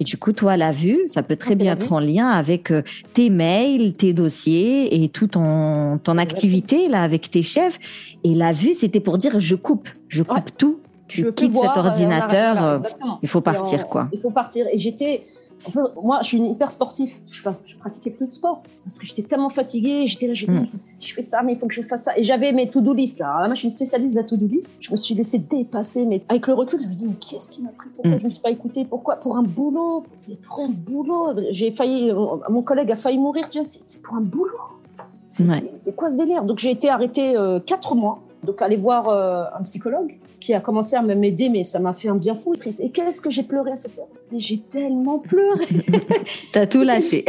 [0.00, 2.70] Et du coup, toi, la vue, ça peut très Ah, bien être en lien avec
[2.70, 2.82] euh,
[3.14, 7.78] tes mails, tes dossiers et tout ton, ton activité là avec tes chefs.
[8.24, 10.80] Et la vue, c'était pour dire je coupe, je coupe tout.
[11.06, 12.64] Tu quittes cet euh, ordinateur.
[12.64, 12.78] euh,
[13.22, 14.08] il faut partir, quoi.
[14.12, 14.66] Il faut partir.
[14.72, 15.22] Et j'étais,
[16.02, 17.12] moi, je suis une hyper sportive.
[17.30, 20.06] Je, je pratiquais plus de sport parce que j'étais tellement fatiguée.
[20.06, 20.68] J'étais là, je, mm.
[21.00, 22.16] je fais ça, mais il faut que je fasse ça.
[22.16, 23.18] Et j'avais mes to-do list.
[23.18, 23.46] Là.
[23.46, 24.74] moi, je suis une spécialiste de la to-do list.
[24.80, 26.06] Je me suis laissée dépasser.
[26.06, 27.88] Mais avec le recul, je me dis, mais qu'est-ce qui m'a pris?
[27.90, 28.18] Pourquoi mm.
[28.18, 28.84] je ne me suis pas écoutée?
[28.84, 29.16] Pourquoi?
[29.16, 30.04] Pour un boulot.
[30.46, 31.34] Pour un boulot.
[31.50, 32.10] J'ai failli.
[32.48, 33.48] Mon collègue a failli mourir.
[33.50, 34.58] Tu vois, c'est pour un boulot.
[35.28, 36.44] C'est quoi ce délire?
[36.44, 38.20] Donc, j'ai été arrêtée euh, quatre mois.
[38.44, 42.08] Donc, aller voir euh, un psychologue qui a commencé à m'aider, mais ça m'a fait
[42.08, 42.54] un bien fou.
[42.78, 44.08] Et qu'est-ce que j'ai pleuré à cette heure?
[44.32, 45.66] Mais j'ai tellement pleuré.
[46.52, 47.24] T'as tout lâché.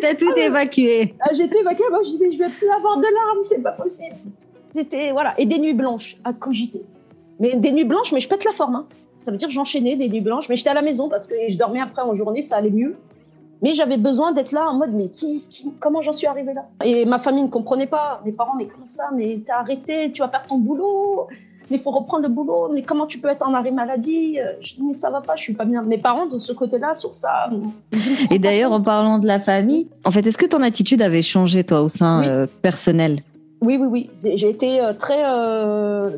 [0.00, 1.14] T'as tout ah évacué.
[1.20, 1.84] Ah, j'ai tout évacué.
[1.90, 4.16] Moi, je dis, je vais plus avoir de larmes, c'est pas possible.
[4.72, 5.34] C'était, voilà.
[5.38, 6.82] Et des nuits blanches à cogiter.
[7.38, 8.76] Mais des nuits blanches, mais je pète la forme.
[8.76, 8.86] Hein.
[9.18, 11.56] Ça veut dire j'enchaînais des nuits blanches, mais j'étais à la maison parce que je
[11.56, 12.96] dormais après en journée, ça allait mieux.
[13.62, 16.66] Mais j'avais besoin d'être là en mode, mais qui, qui comment j'en suis arrivée là?
[16.84, 18.20] Et ma famille ne comprenait pas.
[18.24, 19.04] Mes parents, mais comment ça?
[19.14, 21.28] Mais t'as arrêté, tu vas perdre ton boulot
[21.70, 24.38] mais il faut reprendre le boulot, mais comment tu peux être en arrêt maladie?
[24.38, 25.82] Euh, Je dis, mais ça va pas, je suis pas bien.
[25.82, 27.50] Mes parents, de ce côté-là, sur ça.
[28.30, 31.64] Et d'ailleurs, en parlant de la famille, en fait, est-ce que ton attitude avait changé,
[31.64, 33.22] toi, au sein euh, personnel?
[33.60, 34.10] Oui, oui, oui.
[34.34, 35.22] J'ai été euh, très.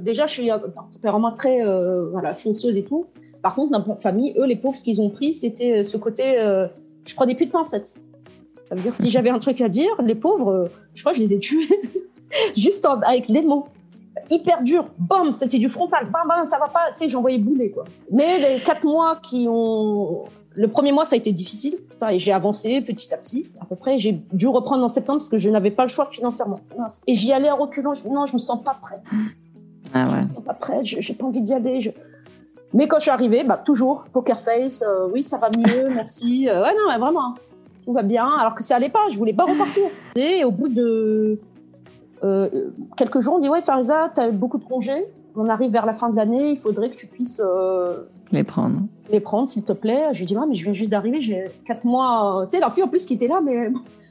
[0.00, 1.64] déjà, je suis un tempérament très
[2.12, 3.06] voilà, fonceuse et tout.
[3.42, 6.36] Par contre, dans ma famille, eux, les pauvres, ce qu'ils ont pris, c'était ce côté.
[7.08, 7.94] Je prenais plus de pincettes.
[8.66, 11.22] Ça veut dire, si j'avais un truc à dire, les pauvres, je crois que je
[11.22, 11.66] les ai tués.
[12.56, 13.64] Juste avec des mots
[14.30, 14.86] hyper dur.
[14.98, 16.10] Bam, c'était du frontal.
[16.10, 16.90] Bam, bam, ça va pas.
[16.92, 17.84] Tu sais, j'envoyais bouler, quoi.
[18.10, 20.24] Mais les quatre mois qui ont.
[20.54, 21.76] Le premier mois, ça a été difficile.
[22.10, 23.46] Et j'ai avancé petit à petit.
[23.60, 26.06] À peu près, j'ai dû reprendre en septembre parce que je n'avais pas le choix
[26.06, 26.58] financièrement.
[27.06, 27.94] Et j'y allais en reculant.
[27.94, 28.08] Je...
[28.08, 29.02] Non, je me sens pas prête.
[29.94, 30.22] Ah ouais.
[30.22, 30.84] Je me sens pas prête.
[30.84, 31.80] J'ai pas envie d'y aller.
[31.80, 31.90] Je...
[32.74, 34.82] Mais quand je suis arrivée, bah, toujours poker face.
[34.82, 36.48] Euh, oui, ça va mieux, merci.
[36.48, 37.34] Euh, ouais, non, vraiment.
[37.84, 38.28] Tout va bien.
[38.38, 39.08] Alors que ça allait pas.
[39.10, 39.84] Je voulais pas repartir.
[40.16, 41.38] Et au bout de
[42.22, 42.48] euh,
[42.96, 45.06] quelques jours, on dit Ouais, Farisa, tu as beaucoup de congés.
[45.36, 47.40] On arrive vers la fin de l'année, il faudrait que tu puisses
[48.32, 48.80] les prendre.
[49.08, 50.08] Les prendre, s'il te plaît.
[50.12, 52.44] Je lui dis ouais, mais je viens juste d'arriver, j'ai quatre mois.
[52.50, 53.70] Tu sais, la fille en plus qui était là, mais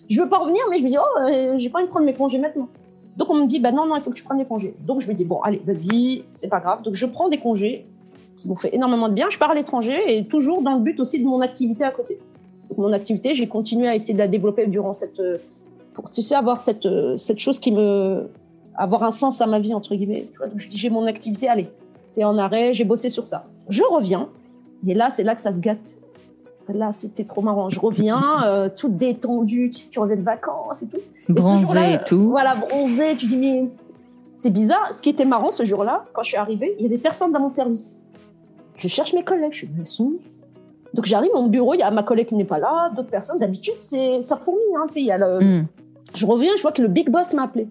[0.09, 2.13] je veux pas revenir, mais je me dis Oh, j'ai pas envie de prendre mes
[2.13, 2.69] congés maintenant.
[3.17, 4.73] Donc on me dit Bah non, non, il faut que tu prennes des congés.
[4.85, 6.83] Donc je me dis Bon, allez, vas-y, c'est pas grave.
[6.83, 7.85] Donc je prends des congés
[8.47, 9.27] m'ont fait énormément de bien.
[9.29, 12.17] Je pars à l'étranger et toujours dans le but aussi de mon activité à côté.
[12.69, 15.19] Donc mon activité, j'ai continué à essayer de la développer durant cette
[15.97, 18.29] pour tu sais, avoir cette, euh, cette chose qui me.
[18.75, 20.27] avoir un sens à ma vie, entre guillemets.
[20.31, 21.67] Tu vois, donc je dis, j'ai mon activité, allez,
[22.13, 23.45] t'es en arrêt, j'ai bossé sur ça.
[23.67, 24.29] Je reviens,
[24.85, 25.97] et là, c'est là que ça se gâte.
[26.69, 27.71] Là, c'était trop marrant.
[27.71, 30.99] Je reviens, euh, toute détendue, tu, tu reviens de vacances et tout.
[31.29, 32.29] Bronzée et, tout.
[32.29, 33.65] Voilà, bronzée, tu dis, mais
[34.35, 34.93] c'est bizarre.
[34.93, 37.31] Ce qui était marrant ce jour-là, quand je suis arrivée, il y a des personnes
[37.31, 38.03] dans mon service.
[38.77, 39.85] Je cherche mes collègues, je suis, mais
[40.93, 43.09] donc j'arrive à mon bureau, il y a ma collègue qui n'est pas là, d'autres
[43.09, 43.37] personnes.
[43.37, 44.63] D'habitude, c'est ça fourmille.
[44.77, 45.67] Hein, y a le, hmm.
[46.15, 47.67] Je reviens, je vois que le big boss m'a appelé.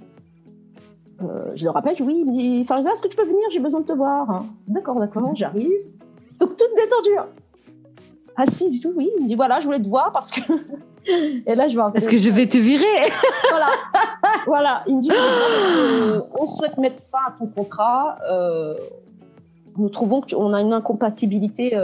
[1.22, 3.42] Euh, je le rappelle, oui, il me dit Farisa, est-ce que tu peux venir?
[3.50, 4.44] J'ai besoin de te voir.
[4.68, 5.72] D'accord, d'accord, j'arrive.
[6.38, 7.18] Donc, toute détendue.
[7.18, 7.26] Hein.
[8.36, 9.10] Assise tout, oui.
[9.16, 10.40] Il me dit voilà, je voulais te voir parce que.
[11.46, 11.90] et là, je vois.
[11.94, 12.84] Est-ce que je vais te virer
[13.50, 13.68] Voilà.
[14.46, 14.82] voilà.
[14.86, 18.16] Il me dit euh, on souhaite mettre fin à ton contrat.
[18.30, 18.74] Euh,
[19.78, 21.78] nous trouvons qu'on a une incompatibilité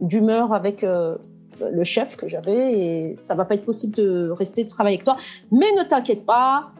[0.00, 4.68] d'humeur avec le chef que j'avais et ça va pas être possible de rester de
[4.68, 5.16] travailler avec toi.
[5.50, 6.72] Mais ne t'inquiète pas,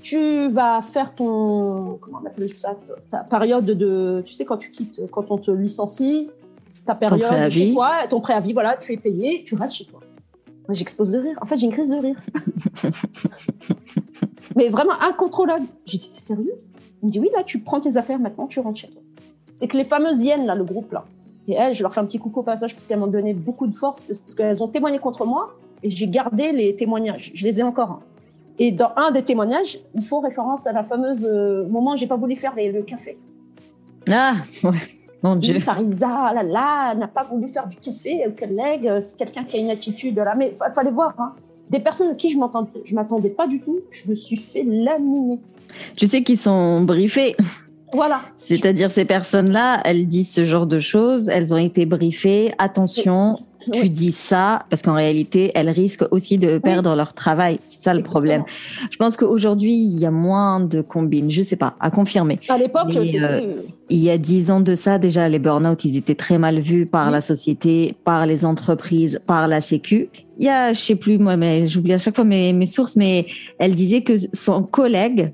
[0.00, 2.76] tu vas faire ton comment on appelle ça
[3.10, 6.28] ta période de tu sais quand tu quittes quand on te licencie
[6.84, 10.00] ta période chez toi ton préavis voilà tu es payé tu restes chez toi.
[10.68, 11.38] Moi j'expose de rire.
[11.40, 12.16] En fait j'ai une crise de rire.
[14.56, 15.66] Mais vraiment incontrôlable.
[15.86, 16.54] J'ai dit t'es sérieux?
[17.02, 19.02] Il me dit oui là tu prends tes affaires maintenant tu rentres chez toi
[19.56, 21.04] c'est que les fameuses hyènes là le groupe là
[21.48, 23.66] et elles, je leur fais un petit coucou au passage parce qu'elles m'ont donné beaucoup
[23.66, 27.30] de force, parce qu'elles ont témoigné contre moi et j'ai gardé les témoignages.
[27.34, 27.90] Je les ai encore.
[27.90, 28.00] Hein.
[28.58, 32.06] Et dans un des témoignages, il faut référence à la fameuse euh, moment où j'ai
[32.06, 33.18] pas voulu faire le café.
[34.10, 34.70] Ah, ouais.
[35.22, 35.60] Mon Dieu.
[35.60, 38.88] Farisa, là, là, n'a pas voulu faire du café collègue.
[38.88, 40.34] Euh, c'est quelqu'un qui a une attitude là.
[40.34, 41.14] Mais il fallait voir.
[41.18, 41.34] Hein.
[41.70, 45.38] Des personnes à qui je ne m'attendais pas du tout, je me suis fait laminer.
[45.96, 47.36] Tu sais qu'ils sont briefés.
[47.92, 48.20] Voilà.
[48.36, 52.52] C'est-à-dire ces personnes-là, elles disent ce genre de choses, elles ont été briefées.
[52.58, 53.38] Attention,
[53.72, 57.58] tu dis ça parce qu'en réalité, elles risquent aussi de perdre leur travail.
[57.64, 58.44] C'est ça le problème.
[58.90, 61.30] Je pense qu'aujourd'hui, il y a moins de combines.
[61.30, 62.40] Je sais pas, à confirmer.
[62.48, 66.14] À l'époque, euh, il y a dix ans de ça, déjà, les burn-out, ils étaient
[66.14, 70.08] très mal vus par la société, par les entreprises, par la Sécu.
[70.38, 72.96] Il y a, je sais plus moi, mais j'oublie à chaque fois mes, mes sources,
[72.96, 73.26] mais
[73.58, 75.32] elle disait que son collègue,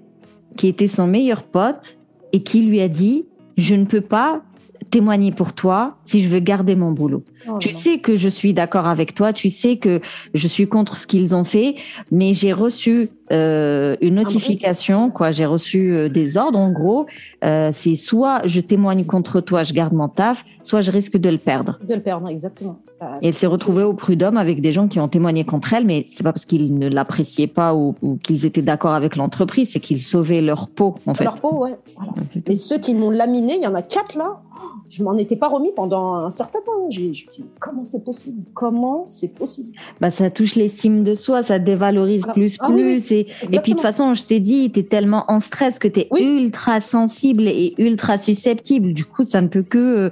[0.57, 1.97] qui était son meilleur pote,
[2.33, 3.25] et qui lui a dit,
[3.57, 4.43] je ne peux pas
[4.91, 7.25] témoigner pour toi si je veux garder mon boulot.
[7.49, 10.01] Oh tu sais que je suis d'accord avec toi, tu sais que
[10.35, 11.77] je suis contre ce qu'ils ont fait,
[12.11, 15.31] mais j'ai reçu euh, une notification, quoi.
[15.31, 17.07] J'ai reçu euh, des ordres, en gros.
[17.45, 21.31] Euh, c'est soit je témoigne contre toi, je garde mon taf, soit je risque de
[21.31, 21.79] le perdre.
[21.87, 22.79] De le perdre, exactement.
[23.01, 25.87] Bah, Et elle s'est retrouvée au prud'homme avec des gens qui ont témoigné contre elle,
[25.87, 29.73] mais c'est pas parce qu'ils ne l'appréciaient pas ou, ou qu'ils étaient d'accord avec l'entreprise,
[29.73, 31.25] c'est qu'ils sauvaient leur peau, en fait.
[31.25, 31.77] Leur peau, ouais.
[31.97, 32.13] Voilà.
[32.47, 34.41] Et ceux qui m'ont laminé, il y en a quatre là.
[34.55, 36.91] Oh, Je m'en étais pas remis pendant un certain temps.
[36.91, 37.13] J'ai,
[37.61, 38.43] comment c'est possible?
[38.55, 39.71] Comment c'est possible?
[40.01, 43.13] Bah, ça touche l'estime de soi, ça dévalorise plus, Ah oui, plus.
[43.13, 43.21] Et,
[43.53, 46.01] et puis, de toute façon, je t'ai dit, tu es tellement en stress que tu
[46.01, 46.23] es Oui.
[46.23, 48.93] ultra sensible et ultra susceptible.
[48.93, 50.11] Du coup, ça ne peut que euh,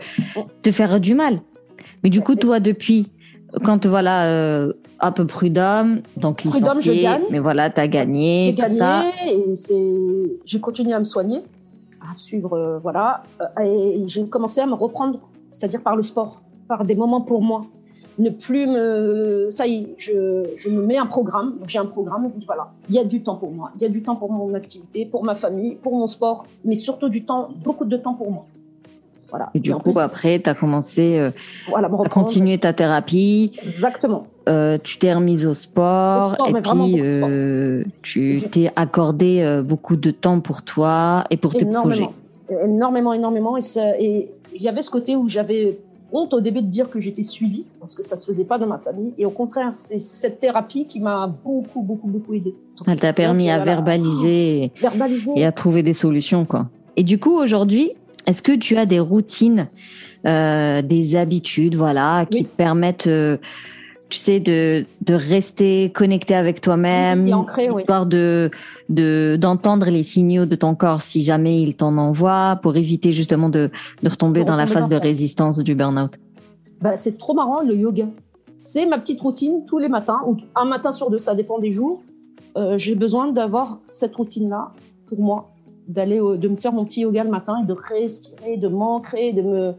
[0.62, 1.40] te faire du mal.
[2.02, 3.08] Mais du coup, toi, depuis,
[3.64, 7.22] quand voilà, euh, un peu prud'homme, donc Prud'homme, je licencié, gagne.
[7.30, 9.04] mais voilà, tu as gagné, J'ai tout gagné ça.
[9.26, 9.92] et c'est,
[10.44, 11.40] j'ai continué à me soigner,
[12.00, 13.22] à suivre, euh, voilà,
[13.58, 17.42] Euh, et j'ai commencé à me reprendre, c'est-à-dire par le sport, par des moments pour
[17.42, 17.66] moi.
[18.18, 21.54] Ne plus me, ça y est, je, je me mets un programme.
[21.66, 22.28] J'ai un programme.
[22.32, 24.16] Je dis voilà, il y a du temps pour moi, il y a du temps
[24.16, 27.96] pour mon activité, pour ma famille, pour mon sport, mais surtout du temps, beaucoup de
[27.96, 28.44] temps pour moi.
[29.30, 29.48] Voilà.
[29.54, 31.30] Et du coup, plus, après, tu as commencé euh,
[31.68, 33.52] voilà, me à continuer ta thérapie.
[33.62, 34.26] Exactement.
[34.48, 37.28] Euh, tu t'es remise au sport, Au sport, et puis sport.
[37.30, 42.08] euh, tu t'es accordé beaucoup de temps pour toi et pour tes projets.
[42.50, 43.56] énormément, énormément, énormément.
[43.58, 45.78] Et il y avait ce côté où j'avais
[46.12, 48.66] honte au début de dire que j'étais suivie parce que ça se faisait pas dans
[48.66, 49.12] ma famille.
[49.18, 52.54] Et au contraire, c'est cette thérapie qui m'a beaucoup, beaucoup, beaucoup aidée.
[52.78, 55.32] Donc, Elle t'a permis à verbaliser verbaliser.
[55.36, 56.68] et à trouver des solutions, quoi.
[56.96, 57.92] Et du coup, aujourd'hui,
[58.26, 59.68] est-ce que tu as des routines,
[60.26, 62.44] euh, des habitudes, voilà, qui Oui.
[62.44, 63.36] te permettent, euh,
[64.10, 67.80] tu sais, de, de rester connecté avec toi-même, oui.
[67.80, 68.50] histoire de
[68.88, 73.48] de d'entendre les signaux de ton corps si jamais il t'en envoie, pour éviter justement
[73.48, 73.70] de,
[74.02, 75.00] de retomber dans la phase de ça.
[75.00, 76.12] résistance du burn-out.
[76.80, 78.06] Bah, c'est trop marrant le yoga.
[78.64, 81.72] C'est ma petite routine tous les matins, ou un matin sur deux, ça dépend des
[81.72, 82.02] jours.
[82.56, 84.72] Euh, J'ai besoin d'avoir cette routine-là
[85.06, 85.50] pour moi,
[85.88, 89.42] d'aller, de me faire mon petit yoga le matin et de respirer, de m'ancrer, de
[89.42, 89.74] me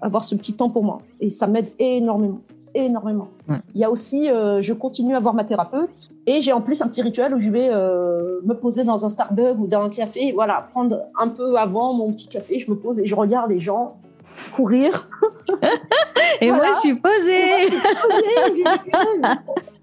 [0.00, 0.98] avoir ce petit temps pour moi.
[1.20, 2.40] Et ça m'aide énormément,
[2.74, 3.28] énormément.
[3.74, 5.90] Il y a aussi, euh, je continue à voir ma thérapeute
[6.26, 9.08] et j'ai en plus un petit rituel où je vais euh, me poser dans un
[9.08, 12.76] Starbucks ou dans un café, voilà, prendre un peu avant mon petit café, je me
[12.76, 13.96] pose et je regarde les gens
[14.54, 15.08] courir.
[16.40, 16.64] Et Voilà.
[16.68, 17.78] moi, je suis posée.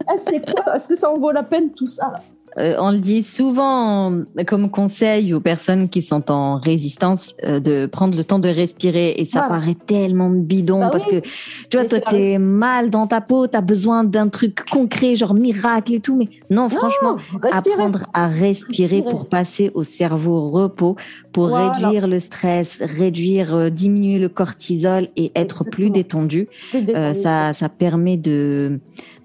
[0.07, 2.21] Ah, c'est quoi Est-ce que ça en vaut la peine tout ça là?
[2.57, 7.85] Euh, on le dit souvent comme conseil aux personnes qui sont en résistance euh, de
[7.85, 11.21] prendre le temps de respirer et ça paraît tellement bidon Bah parce oui.
[11.21, 11.27] que
[11.69, 15.35] tu vois Mais toi t'es mal dans ta peau, t'as besoin d'un truc concret genre
[15.35, 17.73] miracle et tout mais non franchement Respirer.
[17.75, 19.03] apprendre à respirer Respirer.
[19.09, 20.95] pour passer au cerveau repos
[21.31, 21.71] pour Voilà.
[21.71, 26.47] réduire le stress, réduire euh, diminuer le cortisol et être plus détendu.
[26.71, 27.15] Plus détendu.
[27.19, 28.79] Ça, ça permet de,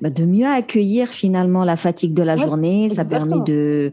[0.04, 2.90] bah, de mieux accueillir finalement la fatigue de la Ouais, journée.
[2.90, 3.90] Ça permet de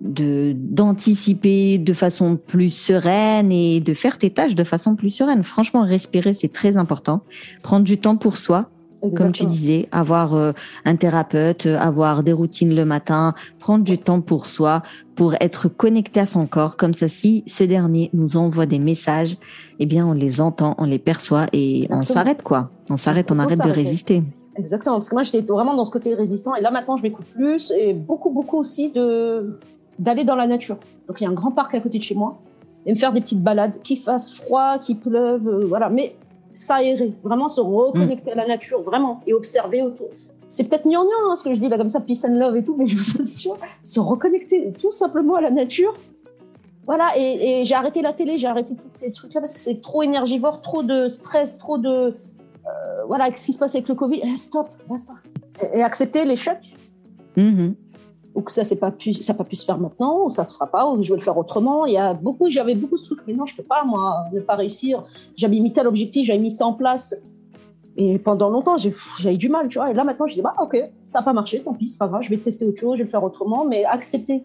[0.00, 5.44] d'anticiper de façon plus sereine et de faire tes tâches de façon plus sereine.
[5.44, 7.22] Franchement, respirer c'est très important.
[7.62, 8.68] Prendre du temps pour soi,
[9.14, 10.50] comme tu disais, avoir euh,
[10.84, 14.82] un thérapeute, avoir des routines le matin, prendre du temps pour soi,
[15.14, 16.76] pour être connecté à son corps.
[16.76, 19.36] Comme ça, si ce dernier nous envoie des messages,
[19.78, 22.70] eh bien, on les entend, on les perçoit et on s'arrête quoi.
[22.90, 24.24] On s'arrête, on arrête de résister.
[24.56, 27.26] Exactement, parce que moi j'étais vraiment dans ce côté résistant et là maintenant je m'écoute
[27.26, 29.58] plus et beaucoup beaucoup aussi de
[29.98, 30.76] d'aller dans la nature.
[31.08, 32.38] Donc il y a un grand parc à côté de chez moi
[32.86, 36.16] et me faire des petites balades, qu'il fasse froid, qu'il pleuve, euh, voilà, mais
[36.52, 40.08] s'aérer, vraiment se reconnecter à la nature, vraiment et observer autour.
[40.48, 42.62] C'est peut-être gnangnan hein, ce que je dis là comme ça, peace and love et
[42.62, 45.94] tout, mais je vous assure, se reconnecter tout simplement à la nature.
[46.86, 49.80] Voilà, et, et j'ai arrêté la télé, j'ai arrêté tous ces trucs-là parce que c'est
[49.80, 52.14] trop énergivore, trop de stress, trop de,
[53.06, 55.12] voilà, avec ce qui se passe avec le Covid, eh, stop, basta.
[55.62, 56.58] Et, et accepter l'échec,
[57.36, 57.74] Mhm.
[58.34, 60.44] ou que ça c'est pas pu, ça n'a pas pu se faire maintenant, ou ça
[60.44, 61.84] se fera pas, ou je vais le faire autrement.
[61.86, 64.40] Il y a beaucoup, j'avais beaucoup de trucs, mais non, je peux pas, moi, ne
[64.40, 65.02] pas réussir.
[65.36, 67.14] J'avais mis tel objectif, j'avais mis ça en place.
[67.96, 68.92] Et pendant longtemps, j'ai
[69.32, 69.90] eu du mal, tu vois.
[69.90, 72.08] Et là, maintenant, je dis, bah, ok, ça n'a pas marché, tant pis, c'est pas
[72.08, 74.42] grave, je vais tester autre chose, je vais le faire autrement, mais accepter.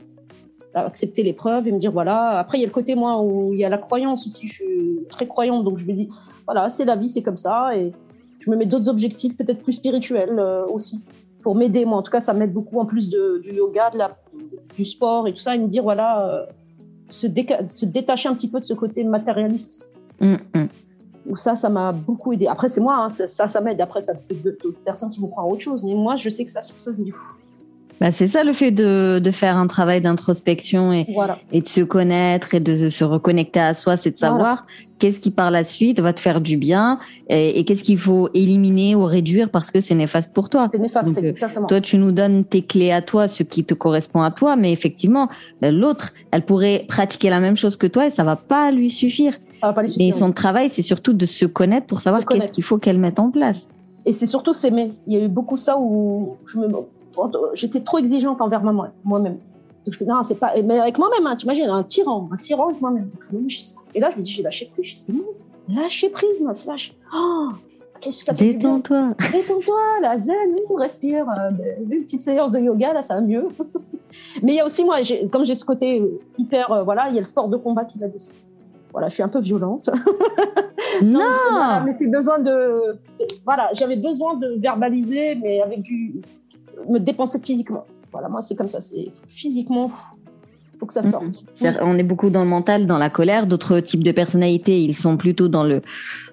[0.76, 2.38] Accepter l'épreuve et me dire, voilà.
[2.38, 4.46] Après, il y a le côté, moi, où il y a la croyance aussi.
[4.48, 6.10] Je suis très croyante, donc je me dis,
[6.46, 7.76] voilà, c'est la vie, c'est comme ça.
[7.76, 7.92] Et
[8.40, 11.04] je me mets d'autres objectifs, peut-être plus spirituels euh, aussi,
[11.44, 11.86] pour m'aider.
[11.86, 14.18] Moi, en tout cas, ça m'aide beaucoup en plus de, du yoga, de la,
[14.76, 16.46] du sport et tout ça, et me dire, voilà, euh,
[17.10, 19.86] se, détacher un petit peu de ce côté matérialiste.
[20.20, 20.70] Mhm.
[21.28, 22.48] Où ça, ça m'a beaucoup aidé.
[22.48, 23.80] Après, c'est moi, hein, ça, ça, m'aide.
[23.82, 25.84] Après, ça peut être d'autres personnes qui vont croire à autre chose.
[25.84, 27.14] Mais moi, je sais que ça, sur ça, je me dis,
[28.00, 31.06] Bah, c'est ça le fait de, de faire un travail d'introspection et,
[31.52, 34.66] et de se connaître et de se reconnecter à soi, c'est de savoir
[35.00, 38.96] qu'est-ce qui par la suite va te faire du bien et, qu'est-ce qu'il faut éliminer
[38.96, 40.70] ou réduire parce que c'est néfaste pour toi.
[40.72, 41.68] C'est néfaste, euh, exactement.
[41.68, 44.72] Toi, tu nous donnes tes clés à toi, ce qui te correspond à toi, mais
[44.72, 45.28] effectivement,
[45.62, 48.90] bah, l'autre, elle pourrait pratiquer la même chose que toi et ça va pas lui
[48.90, 49.34] suffire.
[49.60, 50.08] Ça va pas lui suffire.
[50.08, 53.20] Et son travail, c'est surtout de se connaître pour savoir qu'est-ce qu'il faut qu'elle mette
[53.20, 53.70] en place.
[54.06, 54.94] Et c'est surtout s'aimer.
[55.08, 56.68] Il y a eu beaucoup ça où je me
[57.54, 59.38] j'étais trop exigeante envers moi-même.
[59.86, 60.54] Donc je me dis, non, c'est pas.
[60.64, 63.10] Mais avec moi-même, hein, t'imagines, un tyran, un tyran avec moi-même.
[63.96, 64.86] Et là, je me dis, j'ai lâché prise.
[64.86, 65.24] Je dis, c'est bon,
[65.70, 66.94] lâcher prise, meuf, lâche.
[67.16, 67.50] Oh,
[68.02, 69.14] qu'est-ce que ça fait Détends-toi.
[69.32, 70.36] Détends-toi, la zen,
[70.70, 71.26] on respire.
[71.30, 71.52] Euh,
[71.90, 73.48] une petite séance de yoga, là, ça va mieux.
[74.44, 74.98] mais il y a aussi, moi,
[75.32, 76.04] comme j'ai ce côté
[76.38, 76.72] hyper.
[76.72, 78.36] Euh, voilà, il y a le sport de combat qui va dessus.
[78.92, 79.90] Voilà, je suis un peu violente.
[81.04, 86.22] non Mais c'est besoin de, de voilà, j'avais besoin de verbaliser, mais avec du,
[86.88, 87.86] me dépenser physiquement.
[88.12, 88.82] Voilà, moi, c'est comme ça.
[88.82, 89.92] C'est physiquement,
[90.80, 91.26] faut que ça sorte.
[91.82, 93.48] On est beaucoup dans le mental, dans la colère.
[93.48, 95.82] D'autres types de personnalités, ils sont plutôt dans le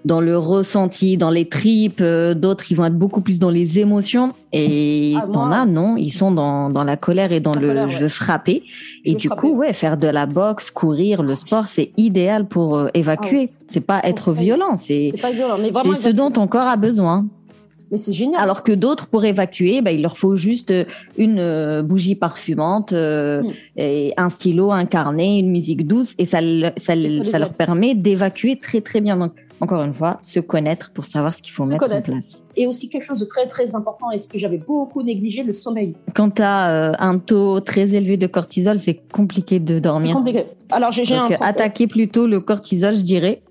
[0.04, 2.00] dans le ressenti, dans les tripes.
[2.00, 4.32] Euh, d'autres, ils vont être beaucoup plus dans les émotions.
[4.52, 5.96] Et ah, t'en as, non?
[5.96, 8.62] Ils sont dans, dans la colère et dans le je veux frapper.
[9.04, 12.88] et du coup, ouais, faire de la boxe, courir, le sport, c'est idéal pour euh,
[12.94, 13.50] évacuer.
[13.52, 17.26] Ah c'est pas être violent, c'est ce dont ton corps a besoin.
[17.90, 18.40] Mais c'est génial.
[18.40, 20.85] Alors que d'autres, pour évacuer, bah, il leur faut juste euh,
[21.16, 23.51] une euh, bougie parfumante, euh, hmm.
[23.77, 26.40] et un stylo, un carnet, une musique douce, et ça,
[26.77, 29.16] ça, ça, leur permet d'évacuer très très bien.
[29.16, 32.42] Donc, encore une fois, se connaître pour savoir ce qu'il faut mettre en place.
[32.57, 35.53] Et aussi quelque chose de très très important, et ce que j'avais beaucoup négligé, le
[35.53, 35.94] sommeil.
[36.14, 40.16] Quand tu as un taux très élevé de cortisol, c'est compliqué de dormir.
[40.16, 40.44] Compliqué.
[40.70, 41.29] Alors j'ai un...
[41.40, 43.42] attaquer plutôt le cortisol, je dirais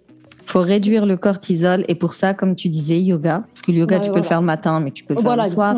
[0.45, 3.99] faut réduire le cortisol et pour ça, comme tu disais, yoga, parce que le yoga,
[3.99, 5.75] tu peux le faire le matin, mais tu peux le faire le, soir.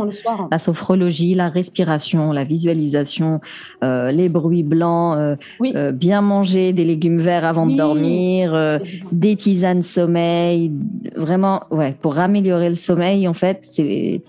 [0.52, 3.40] La sophrologie, la respiration, la visualisation,
[3.84, 5.36] euh, les bruits blancs, euh,
[5.76, 8.80] euh, bien manger des légumes verts avant de dormir,
[9.12, 10.72] des tisanes sommeil,
[11.16, 14.22] vraiment, ouais, pour améliorer le sommeil, en fait, c'est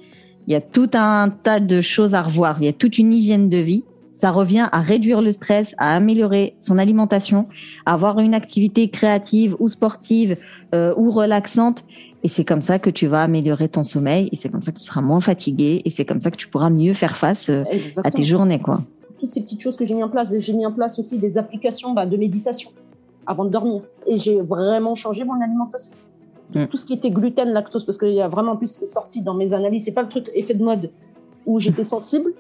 [0.48, 2.56] il y a tout un tas de choses à revoir.
[2.60, 3.84] Il y a toute une hygiène de vie
[4.18, 7.46] ça revient à réduire le stress, à améliorer son alimentation,
[7.86, 10.36] à avoir une activité créative ou sportive
[10.74, 11.84] euh, ou relaxante.
[12.24, 14.78] Et c'est comme ça que tu vas améliorer ton sommeil et c'est comme ça que
[14.78, 17.62] tu seras moins fatigué et c'est comme ça que tu pourras mieux faire face euh,
[18.02, 18.82] à tes journées, quoi.
[19.20, 21.38] Toutes ces petites choses que j'ai mis en place, j'ai mis en place aussi des
[21.38, 22.70] applications bah, de méditation
[23.26, 23.82] avant de dormir.
[24.06, 25.92] Et j'ai vraiment changé mon alimentation.
[26.54, 26.66] Mm.
[26.66, 29.54] Tout ce qui était gluten, lactose, parce qu'il y a vraiment plus sorti dans mes
[29.54, 29.84] analyses.
[29.84, 30.90] C'est pas le truc effet de mode
[31.46, 32.32] où j'étais sensible.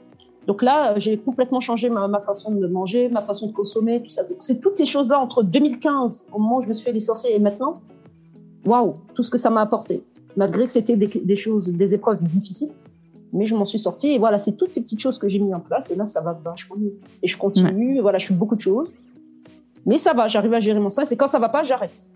[0.48, 4.22] Donc là, j'ai complètement changé ma, façon de manger, ma façon de consommer, tout ça.
[4.40, 7.38] C'est toutes ces choses-là entre 2015, au moment où je me suis fait licencier, et
[7.38, 7.74] maintenant.
[8.64, 10.02] Waouh, tout ce que ça m'a apporté.
[10.38, 12.70] Malgré que c'était des, choses, des épreuves difficiles,
[13.34, 14.12] mais je m'en suis sortie.
[14.12, 15.90] Et voilà, c'est toutes ces petites choses que j'ai mis en place.
[15.90, 16.94] Et là, ça va vachement mieux.
[17.22, 18.00] Et je continue.
[18.00, 18.90] Voilà, je fais beaucoup de choses.
[19.84, 21.12] Mais ça va, j'arrive à gérer mon stress.
[21.12, 22.08] Et quand ça va pas, j'arrête.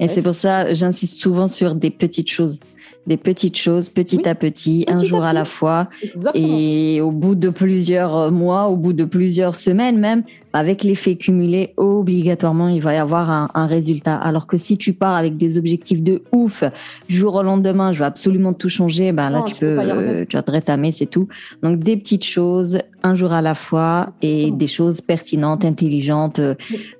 [0.00, 2.60] Et c'est pour ça, j'insiste souvent sur des petites choses
[3.06, 5.88] des petites choses, petit à petit, un jour à, la fois.
[6.34, 11.74] Et au bout de plusieurs mois, au bout de plusieurs semaines même, avec l'effet cumulé,
[11.76, 14.14] obligatoirement, il va y avoir un, résultat.
[14.16, 16.64] Alors que si tu pars avec des objectifs de ouf,
[17.08, 20.50] jour au lendemain, je vais absolument tout changer, ben là, tu, peux, tu vas te
[20.50, 21.28] rétamer, c'est tout.
[21.62, 26.40] Donc, des petites choses, un jour à la fois, et des choses pertinentes, intelligentes,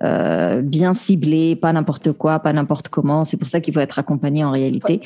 [0.02, 3.24] euh, bien ciblées, pas n'importe quoi, pas n'importe comment.
[3.24, 5.00] C'est pour ça qu'il faut être accompagné en réalité.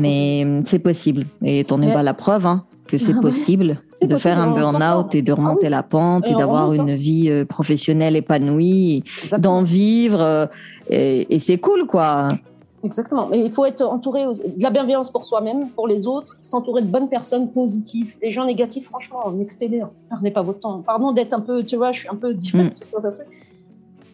[0.00, 0.33] Mais
[0.64, 1.26] c'est possible.
[1.42, 5.22] Et t'en es pas la preuve, hein, que c'est possible de faire un burn-out et
[5.22, 9.04] de remonter ah la pente et, d'avoir une vie euh, professionnelle épanouie,
[9.38, 10.20] d'en vivre.
[10.20, 10.46] Euh,
[10.90, 12.28] et, c'est cool, quoi.
[12.84, 13.26] Exactement.
[13.28, 16.86] Mais il faut être entouré de la bienveillance pour soi-même, pour les autres, s'entourer de
[16.86, 18.14] bonnes personnes positives.
[18.22, 19.22] Les gens négatifs, franchement.
[19.26, 19.88] Hein.
[20.10, 20.82] Perdez pas votre temps.
[20.84, 22.74] Pardon d'être un peu, tu vois, je suis un peu différente.
[22.74, 23.12] Mm.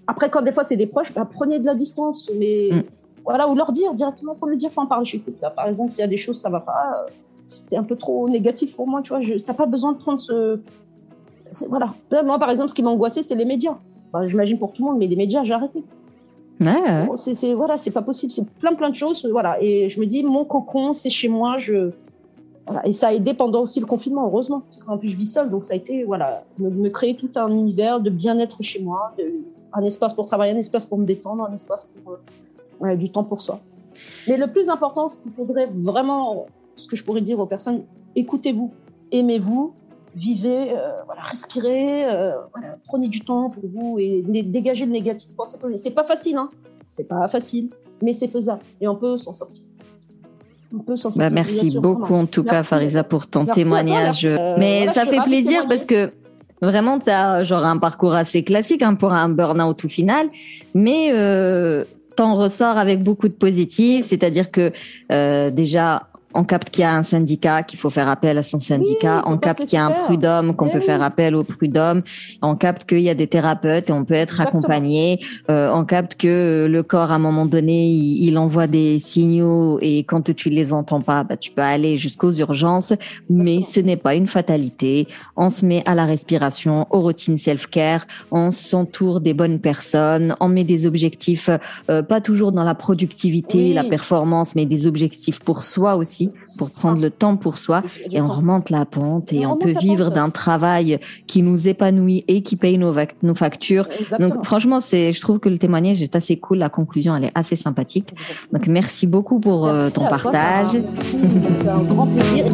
[0.06, 2.30] Après, quand des fois c'est des proches, bah, prenez de la distance.
[2.38, 2.82] Mais mm.
[3.24, 5.04] Voilà, ou leur dire directement, faut le dire, faut en parler.
[5.04, 7.06] Je là, par exemple, s'il y a des choses, ça va pas
[7.50, 9.20] c'était un peu trop négatif pour moi, tu vois.
[9.20, 10.60] Tu n'as pas besoin de prendre ce.
[11.68, 11.92] Voilà.
[12.24, 13.76] moi, par exemple, ce qui m'angoissait, c'est les médias.
[14.24, 15.82] J'imagine pour tout le monde, mais les médias, j'ai arrêté.
[16.60, 18.32] Ouais, C'est, voilà, c'est pas possible.
[18.32, 19.26] C'est plein, plein de choses.
[19.30, 19.60] Voilà.
[19.60, 21.58] Et je me dis, mon cocon, c'est chez moi.
[21.58, 21.90] Je...
[22.66, 22.86] Voilà.
[22.86, 24.60] Et ça a aidé pendant aussi le confinement, heureusement.
[24.60, 25.50] Parce qu'en plus, je vis seule.
[25.50, 29.14] Donc, ça a été, voilà, me, créer tout un univers de bien-être chez moi,
[29.72, 32.12] un espace pour travailler, un espace pour me détendre, un espace pour.
[32.12, 32.16] Euh,
[32.96, 33.60] du temps pour soi.
[34.28, 37.82] Mais le plus important, ce qu'il faudrait vraiment ce que je pourrais dire aux personnes,
[38.16, 38.72] écoutez-vous,
[39.12, 39.74] aimez-vous,
[40.14, 42.32] vivez, euh, voilà, respirez, euh,
[42.84, 45.30] prenez du temps pour vous et dégagez le négatif.
[45.76, 46.48] C'est pas facile, hein
[46.90, 47.70] c'est pas facile,
[48.02, 49.64] mais c'est faisable et on peut s'en sortir.
[51.16, 54.24] bah, merci beaucoup en tout cas Farisa pour ton témoignage.
[54.24, 56.10] Euh, Mais ça fait plaisir parce que
[56.60, 60.28] vraiment tu as genre un parcours assez classique hein, pour un burn-out au final.
[60.74, 61.84] Mais euh,
[62.20, 64.72] t'en ressors avec beaucoup de positifs, c'est-à-dire que
[65.10, 68.58] euh, déjà on capte qu'il y a un syndicat, qu'il faut faire appel à son
[68.58, 69.22] syndicat.
[69.26, 72.02] on capte qu'il y a un prud'homme, qu'on eh peut faire appel au prud'homme.
[72.40, 75.18] On capte qu'il y a des thérapeutes et on peut être accompagné.
[75.50, 80.04] Euh, on capte que le corps, à un moment donné, il, envoie des signaux et
[80.04, 82.92] quand tu les entends pas, bah, tu peux aller jusqu'aux urgences.
[83.28, 85.08] Mais ce n'est pas une fatalité.
[85.36, 88.06] On se met à la respiration, aux routines self-care.
[88.30, 90.36] On s'entoure des bonnes personnes.
[90.38, 91.50] On met des objectifs,
[91.90, 96.19] euh, pas toujours dans la productivité, la performance, mais des objectifs pour soi aussi
[96.58, 100.10] pour prendre le temps pour soi et on remonte la pente et on, peut vivre
[100.10, 103.86] d'un travail qui nous épanouit et qui paye nos, nos factures.
[104.18, 106.58] Donc franchement, c'est, je trouve que le témoignage est assez cool.
[106.58, 108.14] La conclusion, elle est assez sympathique.
[108.52, 110.76] Donc merci beaucoup pour euh, ton partage.
[110.76, 112.46] un grand plaisir.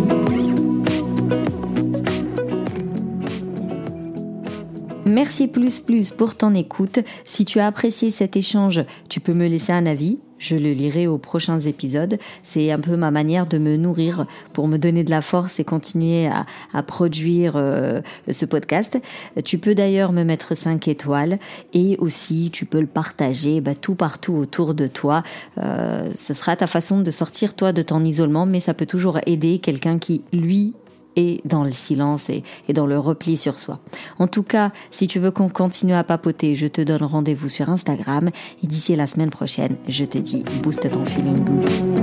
[5.06, 6.98] Merci plus plus pour ton écoute.
[7.24, 11.06] Si tu as apprécié cet échange, tu peux me laisser un avis je le lirai
[11.06, 12.18] aux prochains épisodes.
[12.42, 15.64] C'est un peu ma manière de me nourrir pour me donner de la force et
[15.64, 18.98] continuer à, produire euh, ce podcast.
[19.44, 21.38] Tu peux d'ailleurs me mettre 5 étoiles
[21.72, 25.22] et aussi tu peux le partager bah, tout partout autour de toi.
[25.58, 29.18] Euh, ce sera ta façon de sortir toi de ton isolement, mais ça peut toujours
[29.26, 30.74] aider quelqu'un qui lui
[31.16, 33.78] et dans le silence et, dans le repli sur soi.
[34.18, 37.70] En tout cas, si tu veux qu'on continue à papoter, je te donne rendez-vous sur
[37.70, 38.30] Instagram
[38.62, 41.95] et d'ici la semaine prochaine, je te dis booste ton feeling.